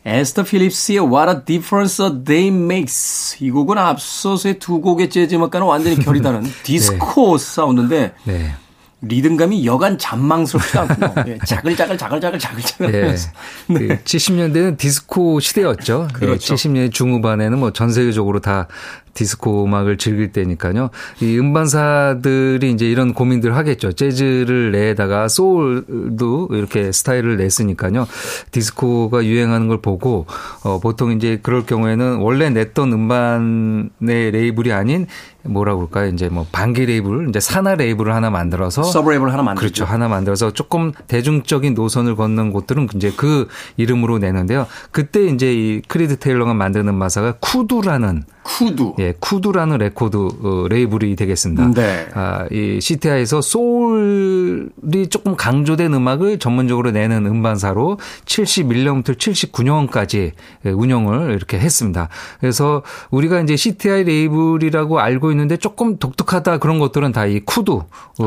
에스터 0.05 0.43
필립스의 0.43 0.99
What 0.99 1.29
a 1.29 1.45
Difference 1.45 2.05
a 2.05 2.23
Day 2.23 2.47
Makes 2.47 3.43
이 3.43 3.51
곡은 3.51 3.77
앞서서의 3.77 4.59
두 4.59 4.79
곡의 4.79 5.09
재즈 5.09 5.35
음악과는 5.35 5.67
완전히 5.67 5.97
결이 5.97 6.21
다른 6.21 6.43
디스코 6.63 7.37
사운드인데 7.37 8.13
네. 8.23 8.55
리듬감이 9.01 9.65
여간 9.65 9.97
잔망스럽지 9.97 10.77
않고 10.77 11.29
예, 11.29 11.37
자글자글 11.45 11.97
자글자글 11.97 12.37
자글자글 12.39 12.91
네. 12.91 13.01
하면서 13.01 13.29
그 13.67 13.87
70년대는 14.03 14.77
디스코 14.77 15.39
시대였죠. 15.39 16.09
그렇죠. 16.13 16.55
70년대 16.55 16.91
중후반에는 16.91 17.57
뭐 17.59 17.71
전 17.71 17.91
세계적으로 17.91 18.39
다 18.41 18.67
디스코 19.13 19.65
음악을 19.65 19.97
즐길 19.97 20.31
때니까요. 20.31 20.89
이 21.21 21.37
음반사들이 21.37 22.71
이제 22.71 22.89
이런 22.89 23.13
고민들을 23.13 23.55
하겠죠. 23.55 23.93
재즈를 23.93 24.71
내다가 24.71 25.27
소울도 25.27 26.49
이렇게 26.51 26.91
스타일을 26.91 27.37
냈으니까요. 27.37 28.07
디스코가 28.51 29.25
유행하는 29.25 29.67
걸 29.67 29.81
보고 29.81 30.25
어 30.63 30.79
보통 30.79 31.11
이제 31.11 31.39
그럴 31.41 31.65
경우에는 31.65 32.17
원래 32.17 32.49
냈던 32.49 32.93
음반의 32.93 34.31
레이블이 34.31 34.71
아닌 34.71 35.07
뭐라고 35.43 35.87
그럴까요? 35.87 36.13
이제 36.13 36.29
뭐 36.29 36.45
방계 36.51 36.85
레이블, 36.85 37.29
이제 37.29 37.39
산하 37.39 37.75
레이블을 37.75 38.13
하나 38.13 38.29
만들어서 38.29 38.81
sub 38.81 38.94
label을 38.94 39.29
하나 39.29 39.43
만들죠. 39.43 39.59
그렇죠. 39.59 39.85
하나 39.85 40.07
만들어서 40.07 40.51
조금 40.51 40.91
대중적인 41.07 41.73
노선을 41.73 42.15
걷는 42.15 42.51
곳들은 42.51 42.89
이제 42.95 43.11
그 43.15 43.47
이름으로 43.77 44.19
내는데요. 44.19 44.67
그때 44.91 45.25
이제 45.27 45.53
이 45.53 45.81
크리드 45.87 46.19
테일러가 46.19 46.53
만드는 46.53 46.93
회사가 46.93 47.35
쿠두라는 47.39 48.23
쿠두. 48.43 48.95
예, 48.99 49.13
쿠두라는 49.19 49.77
레코드 49.77 50.17
어, 50.17 50.67
레이블이 50.69 51.15
되겠습니다. 51.15 51.71
네. 51.73 52.07
아, 52.13 52.45
이 52.51 52.79
CTI에서 52.81 53.39
소울이 53.41 55.07
조금 55.09 55.35
강조된 55.37 55.93
음악을 55.93 56.39
전문적으로 56.39 56.91
내는 56.91 57.25
음반사로 57.25 57.97
71년부터 58.25 59.17
79년까지 59.17 60.31
예, 60.65 60.69
운영을 60.69 61.31
이렇게 61.35 61.57
했습니다. 61.57 62.09
그래서 62.41 62.83
우리가 63.11 63.39
이제 63.41 63.55
CTI 63.55 64.03
레이블이라고 64.03 64.99
알고 64.99 65.31
있는데 65.31 65.55
조금 65.57 65.97
독특하다 65.97 66.57
그런 66.57 66.79
것들은 66.79 67.13
다 67.13 67.29
이 67.29 67.39
쿠두, 67.45 67.83
어, 68.19 68.25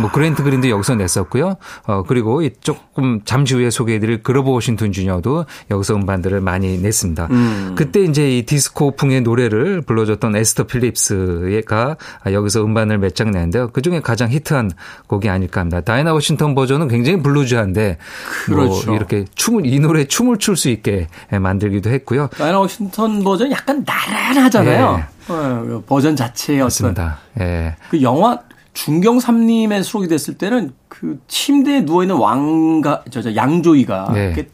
뭐 0.00 0.10
그랜트 0.12 0.42
그린도 0.42 0.68
여기서 0.70 0.96
냈었고요. 0.96 1.56
어, 1.86 2.02
그리고 2.02 2.42
이 2.42 2.50
조금 2.60 3.20
잠시 3.24 3.54
후에 3.54 3.70
소개해드릴 3.70 4.22
그로버 4.22 4.50
워싱턴 4.50 4.92
주니어도 4.92 5.46
여기서 5.70 5.94
음반들을 5.94 6.40
많이 6.40 6.78
냈습니다. 6.78 7.28
그때 7.76 8.00
이제 8.00 8.38
이 8.38 8.44
디스코풍의 8.44 9.20
노래를 9.22 9.82
불러줬던 9.82 10.36
에스터 10.36 10.64
필립스가 10.64 11.96
여기서 12.32 12.64
음반을 12.64 12.98
몇 12.98 13.10
장 13.14 13.30
냈는데요. 13.32 13.68
그 13.72 13.82
중에 13.82 14.00
가장 14.00 14.30
히트한 14.30 14.70
곡이 15.06 15.28
아닐까 15.28 15.60
합니다. 15.60 15.80
다이나 15.80 16.12
워싱턴 16.12 16.54
버전은 16.54 16.88
굉장히 16.88 17.20
bluesy한데 17.22 17.98
그렇죠. 18.44 18.86
뭐 18.86 18.96
이렇게 18.96 19.24
춤을 19.34 19.66
이 19.66 19.78
노래 19.80 20.04
춤을 20.04 20.38
출 20.38 20.56
수 20.56 20.68
있게 20.68 21.08
만들기도 21.30 21.90
했고요. 21.90 22.28
다이나 22.36 22.58
워싱턴 22.60 23.22
버전이 23.24 23.50
약간 23.52 23.84
나른하잖아요. 23.86 24.96
네. 24.96 25.04
어, 25.32 25.82
버전 25.86 26.16
자체의 26.16 26.60
어떤 26.60 26.66
맞습니다. 26.66 27.18
예. 27.40 27.76
그 27.90 28.02
영화 28.02 28.38
중경삼림에 28.74 29.82
수록이 29.82 30.08
됐을 30.08 30.34
때는 30.34 30.72
그 30.88 31.18
침대에 31.28 31.84
누워 31.84 32.02
있는 32.02 32.16
왕가 32.16 33.04
저, 33.10 33.22
저 33.22 33.34
양조이가 33.34 34.10
네. 34.14 34.46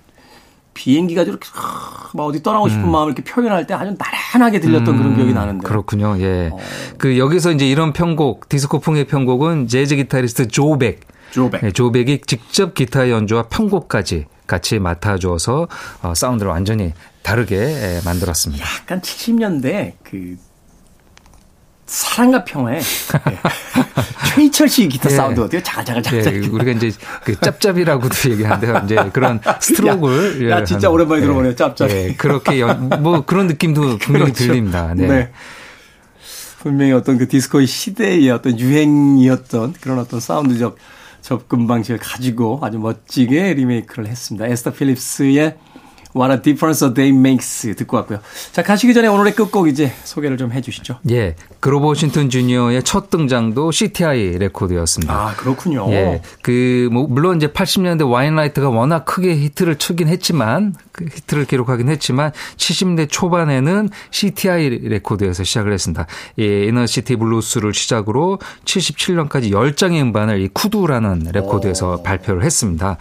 비행기가 0.77 1.22
이렇게 1.22 1.49
하, 1.53 2.11
막 2.12 2.24
어디 2.24 2.43
떠나고 2.43 2.66
음. 2.66 2.70
싶은 2.70 2.91
마음을 2.91 3.12
이렇게 3.12 3.24
표현할 3.29 3.66
때 3.66 3.74
아주 3.74 3.97
나른하게 3.99 4.61
들렸던 4.61 4.97
그런 4.97 5.16
기억이 5.16 5.33
나는데. 5.33 5.66
그렇군요. 5.66 6.16
예. 6.20 6.51
어. 6.53 6.59
그 6.99 7.18
여기서 7.18 7.53
이제 7.53 7.66
이런 7.66 7.93
편곡 7.93 8.49
디스코풍의 8.49 9.07
편곡은 9.07 9.68
재즈 9.68 9.97
기타리스트 9.97 10.49
조백 10.49 11.01
조백. 11.31 11.62
예, 11.64 11.70
조백이 11.72 12.20
직접 12.27 12.74
기타 12.74 13.11
연주와 13.11 13.45
편곡까지 13.45 14.27
같이 14.47 14.79
맡아줘서 14.79 15.66
어, 16.03 16.14
사운드를 16.14 16.53
완전히 16.53 16.93
다르게 17.22 17.57
예, 17.57 18.01
만들었습니다. 18.05 18.64
약간 18.64 19.01
70년대 19.01 19.95
그 20.05 20.37
사랑과 21.87 22.45
평화의 22.45 22.80
예. 23.30 23.39
최이철 24.35 24.69
씨 24.68 24.89
기타 24.89 25.11
예. 25.11 25.14
사운드 25.14 25.41
어때요? 25.41 25.62
자글자글자글. 25.62 26.45
예, 26.45 26.49
우리가 26.49 26.72
이제 26.72 26.91
그 27.24 27.39
짭짭이라고도 27.41 28.30
얘기하는데요. 28.30 28.82
이제 28.84 29.11
그런 29.12 29.41
스트로크를 29.61 30.51
야, 30.51 30.57
야, 30.57 30.64
진짜 30.64 30.89
하는, 30.89 30.95
오랜만에 30.95 31.20
예, 31.20 31.24
들어보네요, 31.24 31.55
짭짭이. 31.55 31.95
예, 31.95 32.14
그렇게 32.18 32.61
연, 32.61 32.89
뭐 33.01 33.24
그런 33.24 33.47
느낌도 33.47 33.99
분명히 34.03 34.32
그렇죠. 34.32 34.47
들립니다. 34.47 34.93
네. 34.95 35.07
네. 35.07 35.30
분명히 36.59 36.93
어떤 36.93 37.18
그 37.18 37.28
디스코의 37.28 37.68
시대의 37.68 38.28
어떤 38.30 38.59
유행이었던 38.59 39.74
그런 39.80 40.01
어떤 40.01 40.18
사운드적 40.18 40.76
접근 41.22 41.66
방식을 41.68 41.99
가지고 41.99 42.59
아주 42.62 42.78
멋지게 42.78 43.55
리메이크를 43.55 44.09
했습니다. 44.09 44.47
에스터 44.47 44.72
필립스의 44.72 45.57
What 46.17 46.33
a 46.33 46.41
difference 46.41 46.87
a 46.87 46.95
day 46.95 47.14
makes 47.14 47.75
듣고 47.75 47.99
왔고요. 47.99 48.21
자, 48.53 48.62
가시기 48.62 48.95
전에 48.95 49.07
오늘의 49.07 49.35
끝곡 49.35 49.69
이제 49.69 49.93
소개를 50.05 50.39
좀 50.39 50.51
해주시죠. 50.51 51.01
예, 51.11 51.37
그로버 51.61 51.89
워싱턴 51.89 52.31
주니어의 52.31 52.83
첫 52.85 53.11
등장도 53.11 53.71
CTI 53.71 54.39
레코드였습니다. 54.39 55.12
아, 55.12 55.35
그렇군요. 55.37 55.87
예, 55.91 56.23
그, 56.41 56.89
뭐, 56.91 57.07
물론 57.07 57.37
이제 57.37 57.49
80년대 57.49 58.11
Winelight가 58.11 58.71
워낙 58.71 59.05
크게 59.05 59.37
히트를 59.37 59.77
치긴 59.77 60.09
했지만, 60.09 60.75
그 60.93 61.05
히트를 61.05 61.45
기록하긴 61.45 61.91
했지만, 61.91 62.33
70년대 62.57 63.09
초반에는 63.11 63.91
CTI 64.11 64.89
레코드에서 64.89 65.45
시작을 65.45 65.73
했습니다. 65.73 66.07
예, 66.39 66.64
Inner 66.64 66.93
City 66.93 67.17
Blues를 67.17 67.75
시작으로 67.75 68.39
77년까지 68.64 69.51
10장의 69.51 70.01
음반을 70.01 70.41
이 70.41 70.49
쿠두라는 70.49 71.31
레코드에서 71.33 71.95
오. 71.95 72.03
발표를 72.03 72.43
했습니다. 72.43 72.97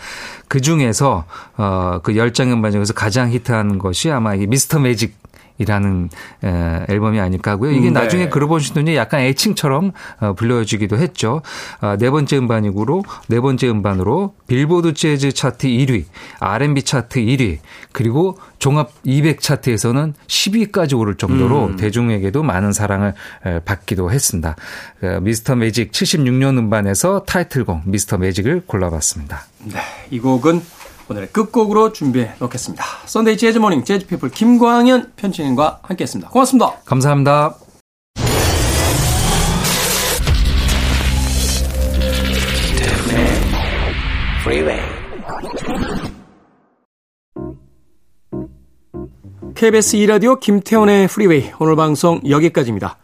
그 0.48 0.60
중에서, 0.60 1.26
어, 1.58 2.00
그 2.04 2.14
10장의 2.14 2.52
음반 2.52 2.72
중에서 2.72 2.94
가장 3.06 3.32
히트한 3.32 3.78
것이 3.78 4.10
아마 4.10 4.34
이 4.34 4.48
Mister 4.48 4.80
Magic 4.80 5.16
이라는 5.60 6.10
에, 6.44 6.86
앨범이 6.90 7.20
아닐까 7.20 7.52
하고요. 7.52 7.70
이게 7.70 7.90
음, 7.90 7.94
네. 7.94 8.00
나중에 8.00 8.30
그로버 8.30 8.55
워싱턴의 8.55 8.96
약간 8.96 9.22
애칭처럼 9.22 9.92
어, 10.22 10.34
불려지기도 10.34 10.98
했죠. 10.98 11.44
아, 11.82 11.98
네 11.98 12.10
번째 12.10 12.38
음반이고로 12.40 13.04
네 13.28 13.40
번째 13.40 13.70
음반으로 13.70 14.34
빌보드 14.48 14.96
재즈 14.96 15.34
차트 15.34 15.68
1위, 15.68 16.06
R&B 16.40 16.82
차트 16.82 17.20
1위, 17.20 17.60
그리고 17.92 18.40
종합 18.58 18.92
200 19.04 19.40
차트에서는 19.40 20.16
10위까지 20.26 20.98
오를 20.98 21.16
정도로 21.16 21.66
음. 21.68 21.76
대중에게도 21.76 22.42
많은 22.42 22.74
사랑을 22.74 23.14
받기도 23.66 24.12
했습니다. 24.12 24.56
그 25.00 25.20
미스터 25.22 25.56
매직 25.56 25.92
76년 25.92 26.58
음반에서 26.58 27.24
타이틀곡 27.26 27.82
미스터 27.86 28.18
매직을 28.18 28.64
골라봤습니다. 28.66 29.44
네, 29.66 29.80
이 30.10 30.20
곡은 30.20 30.62
오늘의 31.10 31.30
끝곡으로 31.30 31.94
준비해 31.94 32.34
놓겠습니다. 32.40 32.84
Sunday 33.06 33.38
Jazz 33.38 33.60
Morning 33.60 33.84
재즈 33.84 34.08
피플 34.08 34.32
김광현 34.32 35.14
편집인과 35.16 35.80
함께했습니다. 35.84 36.30
고맙습니다. 36.30 36.74
감사합니다. 36.86 37.56
KBS 49.56 49.98
2라디오 49.98 50.40
김태원의 50.40 51.08
프리웨이 51.08 51.52
오늘 51.60 51.76
방송 51.76 52.20
여기까지입니다. 52.28 52.98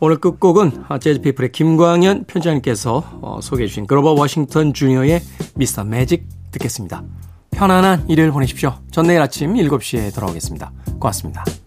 오늘 0.00 0.18
끝곡은 0.18 0.84
재즈피플의 1.00 1.50
김광현 1.52 2.24
편집장님께서 2.26 3.18
어, 3.22 3.40
소개해 3.40 3.68
주신 3.68 3.86
그로버 3.86 4.12
워싱턴 4.12 4.74
주니어의 4.74 5.22
미스터 5.54 5.84
매직 5.84 6.26
듣겠습니다. 6.50 7.02
편안한 7.54 8.04
일요일 8.08 8.30
보내십시오. 8.32 8.74
전 8.90 9.06
내일 9.06 9.20
아침 9.20 9.54
7시에 9.54 10.14
돌아오겠습니다. 10.14 10.72
고맙습니다. 10.98 11.44